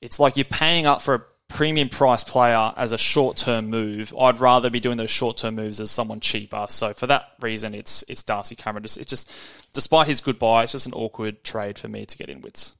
[0.00, 4.14] it's like you're paying up for a premium price player as a short term move.
[4.18, 6.66] I'd rather be doing those short term moves as someone cheaper.
[6.70, 8.84] So for that reason, it's it's Darcy Cameron.
[8.84, 9.30] It's it's just
[9.74, 12.72] despite his good buy, it's just an awkward trade for me to get in with.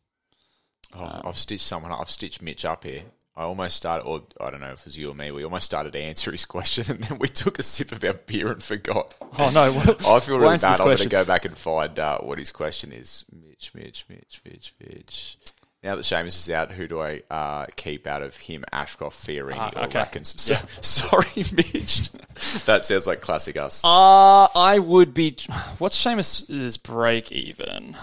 [0.97, 1.93] Oh, I've stitched someone.
[1.93, 3.03] I've stitched Mitch up here.
[3.37, 5.31] I almost started, or I don't know if it was you or me.
[5.31, 8.15] We almost started to answer his question, and then we took a sip of our
[8.15, 9.15] beer and forgot.
[9.39, 9.73] Oh no!
[9.73, 10.81] What, I feel really bad.
[10.81, 13.25] I'm going to go back and find uh, what his question is.
[13.33, 15.39] Mitch, Mitch, Mitch, Mitch, Mitch.
[15.83, 19.57] Now that Seamus is out, who do I uh, keep out of him, Ashcroft, Fiorini,
[19.57, 20.05] Ah, or okay.
[20.23, 22.13] So, Sorry, Mitch.
[22.67, 23.83] that sounds like classic us.
[23.83, 25.37] Uh, I would be.
[25.79, 27.97] What's Seamus's break even?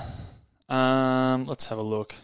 [0.69, 2.15] Um, let's have a look.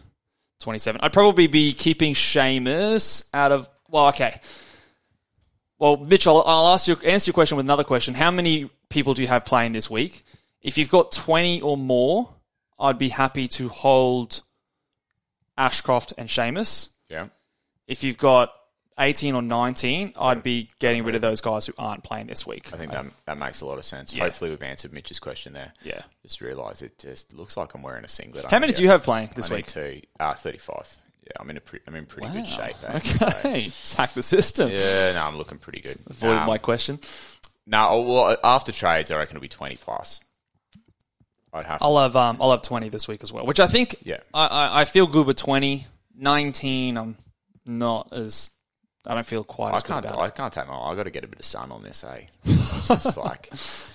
[0.60, 1.00] 27.
[1.02, 3.68] I'd probably be keeping Seamus out of.
[3.88, 4.40] Well, okay.
[5.78, 8.14] Well, Mitch, I'll, I'll ask you, answer your question with another question.
[8.14, 10.24] How many people do you have playing this week?
[10.62, 12.30] If you've got 20 or more,
[12.78, 14.40] I'd be happy to hold
[15.56, 16.90] Ashcroft and Seamus.
[17.08, 17.26] yeah.
[17.86, 18.52] If you've got
[18.98, 22.72] 18 or 19, I'd be getting rid of those guys who aren't playing this week.
[22.72, 24.14] I think that, that makes a lot of sense.
[24.14, 24.22] Yeah.
[24.24, 25.72] Hopefully, we've answered Mitch's question there.
[25.82, 26.00] Yeah.
[26.22, 28.46] Just realise it just looks like I'm wearing a singlet.
[28.50, 29.66] How many do you have playing this I week?
[29.66, 30.96] to, uh, 35.
[31.24, 32.76] Yeah, I'm in a pre- I'm in pretty good shape.
[32.86, 32.96] eh?
[32.96, 34.70] Okay, hack the system.
[34.70, 35.96] Yeah, no, I'm looking pretty good.
[36.08, 37.00] Avoided Um, my question.
[37.66, 40.23] No, oh, well, after trades, I reckon it'll be 20 plus.
[41.54, 41.84] I'd have to.
[41.84, 44.18] I'll have um, I'll have twenty this week as well, which I think Yeah.
[44.34, 45.86] I, I, I feel good with 20.
[46.16, 47.16] 19, I'm
[47.66, 48.50] not as
[49.06, 50.04] I don't feel quite I as good can't.
[50.06, 50.18] about.
[50.18, 50.34] I it.
[50.34, 50.74] can't take my.
[50.78, 52.04] I got to get a bit of sun on this.
[52.04, 52.20] Eh?
[52.86, 53.50] It's just like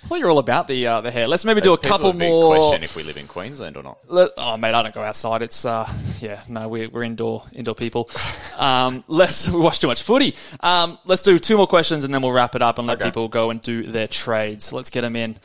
[0.09, 1.27] Well, you're all about the uh, the hair.
[1.27, 2.55] Let's maybe do a people couple have been more.
[2.55, 3.99] Question if we live in Queensland or not.
[4.07, 5.41] Let, oh mate, I don't go outside.
[5.41, 5.87] It's uh,
[6.21, 8.09] yeah, no, we're we're indoor indoor people.
[8.57, 10.35] Um, let's we watch too much footy.
[10.59, 13.07] Um, let's do two more questions and then we'll wrap it up and let Okay.
[13.09, 14.71] people go and do their trades.
[14.73, 15.37] Let's get them in.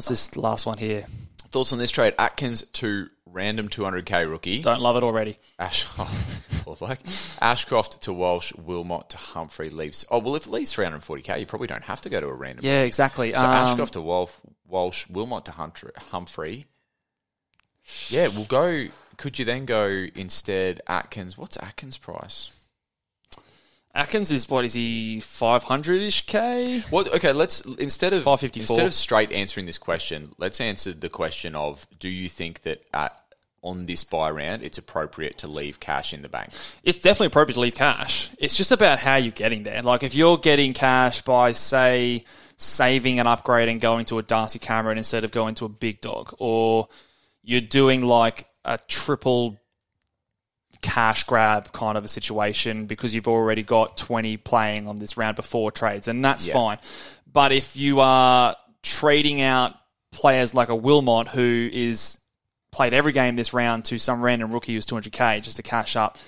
[0.00, 1.04] What's this last one here?
[1.50, 2.14] Thoughts on this trade?
[2.18, 4.62] Atkins to random 200k rookie.
[4.62, 5.36] Don't love it already.
[5.58, 5.84] Ash,
[6.64, 7.00] poor bloke.
[7.42, 10.06] Ashcroft to Walsh, Wilmot to Humphrey leaves.
[10.10, 12.64] Oh well, if it leaves 340k, you probably don't have to go to a random.
[12.64, 13.34] Yeah, exactly.
[13.34, 14.32] So Um, Ashcroft to Walsh,
[14.66, 15.52] Walsh, Wilmot to.
[15.52, 16.64] Humphrey.
[18.08, 18.86] Yeah, we'll go.
[19.18, 21.36] Could you then go instead Atkins?
[21.36, 22.58] What's Atkins' price?
[23.94, 26.80] Atkins is what is he five hundred ish k?
[26.90, 27.12] What?
[27.14, 27.32] okay.
[27.32, 28.60] Let's instead of 554.
[28.60, 32.84] instead of straight answering this question, let's answer the question of: Do you think that
[32.94, 33.20] at
[33.62, 36.50] on this buy round, it's appropriate to leave cash in the bank?
[36.84, 38.30] It's definitely appropriate to leave cash.
[38.38, 39.82] It's just about how you're getting there.
[39.82, 42.24] Like if you're getting cash by say
[42.56, 46.00] saving an upgrade and going to a Darcy Cameron instead of going to a big
[46.00, 46.88] dog, or
[47.42, 49.59] you're doing like a triple
[50.82, 55.36] cash grab kind of a situation because you've already got 20 playing on this round
[55.36, 56.54] before trades, and that's Yeah.
[56.54, 56.78] fine.
[57.32, 59.74] But if you are trading out
[60.12, 62.18] players like a Wilmot who is
[62.72, 66.18] played every game this round to some random rookie who's 200k just to cash up,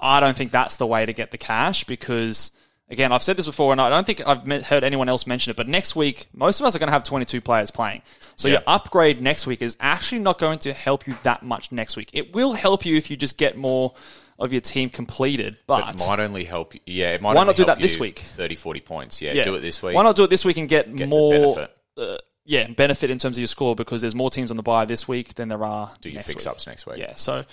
[0.00, 2.50] I don't think that's the way to get the cash because.
[2.88, 5.50] Again, I've said this before, and I don't think I've me- heard anyone else mention
[5.50, 5.56] it.
[5.56, 8.02] But next week, most of us are going to have 22 players playing.
[8.36, 8.52] So Yeah.
[8.54, 12.10] your upgrade next week is actually not going to help you that much next week.
[12.12, 13.92] It will help you if you just get more
[14.38, 16.80] of your team completed, but It might only help you.
[16.86, 17.34] Yeah, it might.
[17.34, 18.18] Why only not do help that this week?
[18.20, 19.20] 30, 40 points.
[19.20, 19.96] Yeah, yeah, do it this week.
[19.96, 21.66] Why not do it this week and get, Get more?
[21.96, 24.84] Uh, yeah, benefit in terms of your score because there's more teams on the buy
[24.84, 25.90] this week than there are.
[26.02, 26.52] do your next fix week.
[26.52, 26.98] ups next week?
[26.98, 27.44] Yeah, so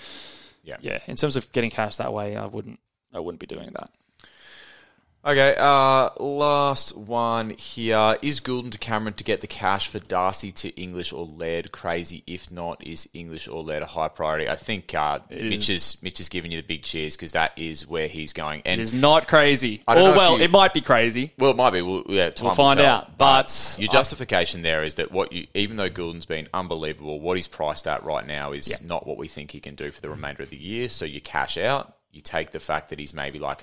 [0.62, 0.76] Yeah.
[0.80, 2.78] yeah, in terms of getting cash that way, I wouldn't.
[3.12, 3.90] I wouldn't be doing that.
[5.26, 8.18] Okay, uh, last one here.
[8.20, 12.22] Is Gulden to Cameron to get the cash for Darcy to English or Laird crazy?
[12.26, 14.50] If not, is English or Laird a high priority?
[14.50, 17.86] I think uh, Mitch, is, Mitch is giving you the big cheers because that is
[17.88, 18.60] where he's going.
[18.66, 19.82] And It is not crazy.
[19.88, 21.32] I Or well, you- it might be crazy.
[21.38, 21.80] Well, it might be.
[21.80, 22.94] We'll, yeah, will find tell.
[22.96, 27.18] out, but your I- justification there is that what you, even though Gulden's been unbelievable,
[27.18, 28.76] what he's priced at right now is Yeah.
[28.84, 30.90] not what we think he can do for the remainder of the year.
[30.90, 31.94] So you cash out.
[32.12, 33.60] You take the fact that he's maybe like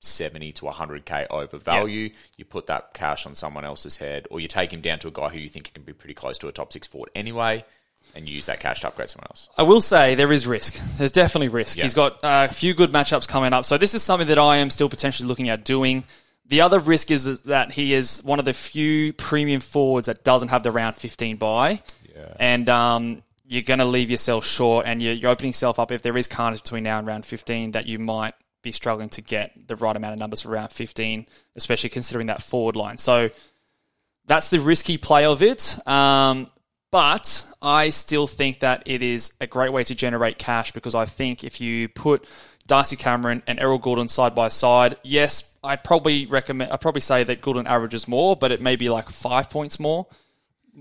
[0.00, 2.10] seventy to hundred k over value.
[2.36, 5.10] You put that cash on someone else's head, or you take him down to a
[5.10, 7.64] guy who you think can be pretty close to a top six forward anyway,
[8.14, 9.48] and use that cash to upgrade someone else.
[9.56, 10.80] I will say there is risk.
[10.96, 11.78] There's definitely risk.
[11.78, 13.64] He's got a few good matchups coming up.
[13.64, 16.04] So this is something that I am still potentially looking at doing.
[16.46, 20.48] The other risk is that he is one of the few premium forwards that doesn't
[20.48, 21.82] have the round 15 buy.
[22.16, 22.32] Yeah.
[22.40, 26.00] And um, you're going to leave yourself short and you're, you're opening yourself up if
[26.02, 28.32] there is carnage between now and round 15 that you might
[28.62, 32.42] be struggling to get the right amount of numbers for round 15, especially considering that
[32.42, 32.96] forward line.
[32.96, 33.30] So
[34.26, 35.78] that's the risky play of it.
[35.86, 36.50] Um,
[36.90, 41.04] but I still think that it is a great way to generate cash because I
[41.04, 42.26] think if you put
[42.66, 46.70] Darcy Cameron and Errol Gulden side by side, yes, I'd probably recommend.
[46.70, 50.06] I'd probably say that Gulden averages more, but it may be like five points more,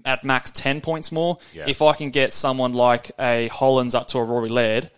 [0.06, 1.38] at max ten points more.
[1.54, 1.66] Yeah.
[1.68, 4.92] If I can get someone like a Hollands up to a Rory Laird,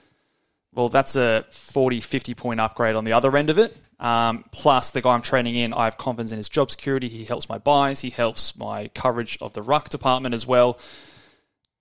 [0.80, 3.76] well, that's a 40, 50 point upgrade on the other end of it.
[4.00, 7.10] Um, plus, the guy I'm training in, I have confidence in his job security.
[7.10, 8.00] He helps my buys.
[8.00, 10.80] He helps my coverage of the ruck department as well.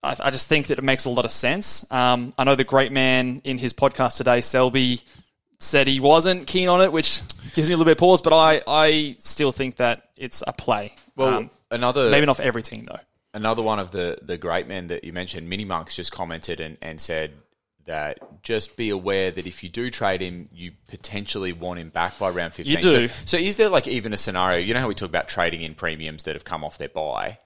[0.02, 1.90] I, I just think that it makes a lot of sense.
[1.92, 5.02] Um, I know the great man in his podcast today, Selby,
[5.60, 7.20] said he wasn't keen on it, which
[7.54, 10.52] gives me a little bit of pause, but I, I still think that it's a
[10.52, 10.92] play.
[11.14, 12.98] Well, Um, another maybe not for every team, though.
[13.32, 16.78] another one of the the great men that you mentioned, Mini Monks, just commented and,
[16.82, 17.32] and said
[17.88, 22.18] that just be aware that if you do trade him, you potentially want him back
[22.18, 22.76] by round 15.
[22.76, 23.08] You do.
[23.08, 25.62] So, so is there like even a scenario, you know how we talk about trading
[25.62, 27.38] in premiums that have come off their buy?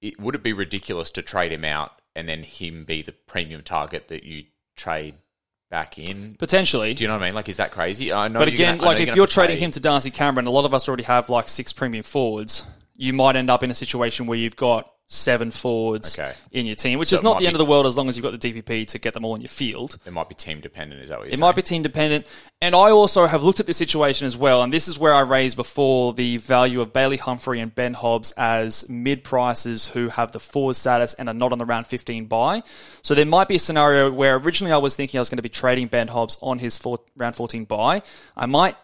[0.00, 3.62] It, would it be ridiculous to trade him out and then him be the premium
[3.62, 4.44] target that you
[4.76, 5.14] trade
[5.70, 6.36] back in?
[6.38, 6.94] Potentially.
[6.94, 7.34] Do you know what I mean?
[7.34, 8.12] Like, is that crazy?
[8.12, 10.50] I know But again, gonna- like if gonna you're trading him to Darcy Cameron, a
[10.50, 12.64] lot of us already have like six premium forwards.
[12.96, 16.32] You might end up in a situation where you've got seven forwards Okay.
[16.52, 18.08] in your team, which So is not the end be- of the world as long
[18.08, 19.98] as you've got the DPP to get them all in your field.
[20.06, 21.02] it might be team dependent.
[21.02, 21.40] Is that what you're It saying?
[21.40, 22.26] might be team dependent.
[22.62, 25.20] And I also have looked at this situation as well, and this is where I
[25.20, 30.30] raised before the value of Bailey Humphrey and Ben Hobbs as mid prices who have
[30.30, 32.62] the forward status and are not on the round 15 buy.
[33.02, 35.42] So there might be a scenario where originally I was thinking I was going to
[35.42, 38.02] be trading Ben Hobbs on his four, round 14 buy.
[38.36, 38.76] I might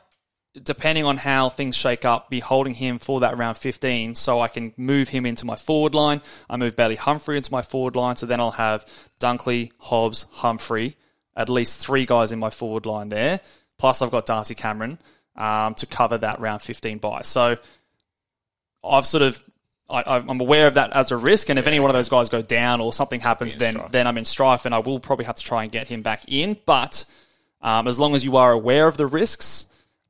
[0.63, 4.49] depending on how things shake up, be holding him for that round 15 so I
[4.49, 6.23] can move him into my forward line.
[6.49, 8.87] I move Bailey Humphrey into my forward line, so then I'll have
[9.21, 10.97] Dunkley, Hobbs, Humphrey,
[11.37, 13.41] at least three guys in my forward line there.
[13.79, 14.99] Plus, I've got Darcy Cameron
[15.37, 17.23] um, to cover that round 15 buy.
[17.23, 17.57] So
[18.83, 19.43] I've sort of.
[19.89, 22.29] I, I'm aware of that as a risk, and if any one of those guys
[22.29, 25.37] go down or something happens, then then I'm in strife, and I will probably have
[25.37, 26.57] to try and get him back in.
[26.67, 27.05] But
[27.63, 29.67] um, as long as you are aware of the risks,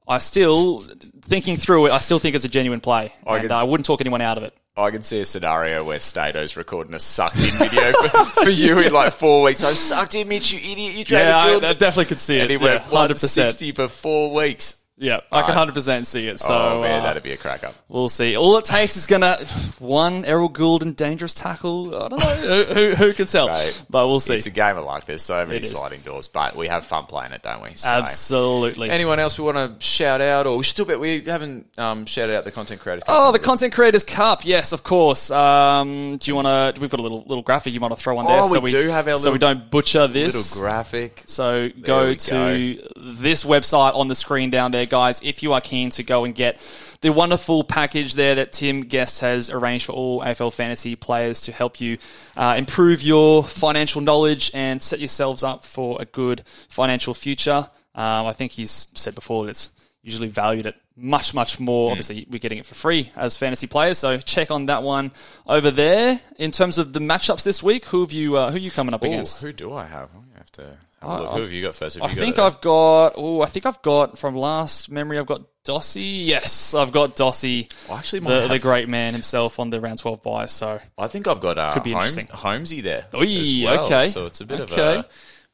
[0.08, 0.78] I still
[1.22, 1.90] thinking through it.
[1.92, 4.20] I still think it's a genuine play, I and could- uh, I wouldn't talk anyone
[4.20, 4.54] out of it.
[4.78, 8.78] I can see a scenario where Stato's recording a sucked in video for, for you
[8.80, 9.64] in like four weeks.
[9.64, 10.94] I sucked in, Mitch, you idiot.
[10.94, 11.64] You traded Yeah, I, Gulden.
[11.64, 12.50] I definitely could see and it.
[12.50, 14.84] he went Yeah, hundred 160 for four weeks.
[14.98, 16.40] Yeah, I can hundred percent see it.
[16.40, 17.70] So oh, man, uh, that'd be a cracker.
[17.88, 18.34] we'll see.
[18.36, 19.36] All it takes is gonna
[19.78, 21.94] one Errol Gulden dangerous tackle.
[21.94, 23.84] I don't know who, who, who can tell, Right.
[23.90, 24.36] but we'll see.
[24.36, 25.04] It's a game of luck.
[25.04, 27.74] There's so many sliding doors, but we have fun playing it, don't we?
[27.74, 28.88] So- Absolutely.
[28.90, 32.34] Anyone else we want to shout out, or we still bet we haven't um, shouted
[32.34, 33.04] out the content creators?
[33.04, 33.38] Cup, Oh, the?
[33.38, 34.44] Content Creators Cup.
[34.44, 35.30] Yes, of course.
[35.30, 36.80] Um, do you want to?
[36.80, 38.40] We've got a little little graphic you want to throw on there.
[38.40, 39.18] Oh, so we do have our.
[39.18, 40.34] So we don't butcher this.
[40.34, 41.22] little graphic.
[41.26, 45.20] So go we to this website on the screen down there, guys.
[45.22, 46.58] If you are keen to go and get
[47.00, 51.52] the wonderful package there that Tim Guest has arranged for all AFL fantasy players to
[51.52, 51.98] help you
[52.36, 57.68] uh, improve your financial knowledge and set yourselves up for a good financial future.
[57.94, 59.70] Um, I think he's said before that it's
[60.02, 61.90] usually valued at much, much more.
[61.90, 65.12] Obviously, we're getting it for free as fantasy players, so check on that one
[65.46, 66.20] over there.
[66.38, 68.94] In terms of the matchups this week, who have you uh, who are you coming
[68.94, 69.42] up Ooh, against?
[69.42, 70.08] who do I have?
[70.14, 70.76] I'm gonna have to
[71.06, 71.32] look.
[71.34, 71.96] Who have you got first?
[71.96, 72.38] Have I you got think?
[72.38, 73.12] I've got.
[73.16, 75.18] Oh, I think I've got from last memory.
[75.18, 76.26] I've got Dossie.
[76.26, 77.70] Yes, I've got Dossie.
[77.90, 80.46] I actually might the, have- the great man himself on the round twelve buy.
[80.46, 82.28] So I think I've got uh, Could be Home, interesting.
[82.28, 83.06] Holmesy there.
[83.14, 83.86] Oi, as well.
[83.86, 84.08] okay.
[84.08, 84.98] So it's a bit Okay.
[84.98, 85.06] of a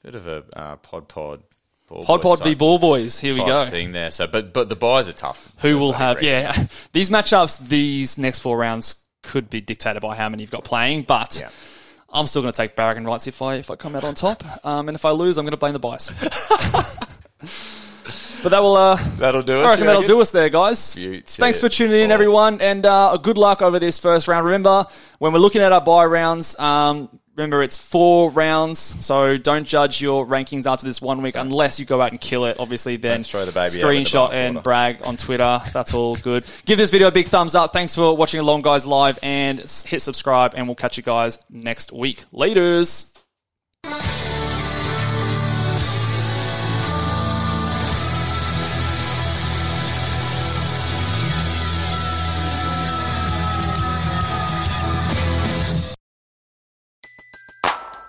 [0.05, 1.43] bit of a uh, pod pod.
[1.89, 3.21] Ball Pod Pod v type- Ball Boys.
[3.21, 3.65] Here we type go.
[3.67, 4.11] Thing there.
[4.11, 5.53] So, but but the buys are tough.
[5.59, 6.23] Who So will I have?
[6.23, 6.53] Yeah,
[6.93, 11.03] these matchups, these next four rounds could be dictated by how many you've got playing,
[11.03, 11.37] but.
[11.41, 11.51] Yeah.
[12.13, 14.45] I'm still going to take Barragan rights if I if I come out on top,
[14.65, 16.11] um, and if I lose, I'm going to blame the bias.
[18.43, 19.67] but that will uh, That'll do us.
[19.67, 20.17] I reckon that'll reckon?
[20.17, 20.95] do us there, guys.
[20.95, 21.23] Beauty.
[21.23, 24.45] Thanks for tuning in, everyone, and uh, good luck over this first round.
[24.45, 24.87] Remember,
[25.19, 30.01] when we're looking at our buy rounds, um, remember it's four rounds, so don't judge
[30.01, 32.57] your rankings after this one week unless you go out and kill it.
[32.59, 35.61] Obviously, then throw the baby screenshot and brag on Twitter.
[35.73, 36.45] That's all good.
[36.65, 37.73] Give this video a big thumbs up.
[37.73, 41.93] Thanks for watching along, guys, live, and hit subscribe, and we'll catch you guys next
[41.93, 42.25] week.
[42.33, 43.09] Laters.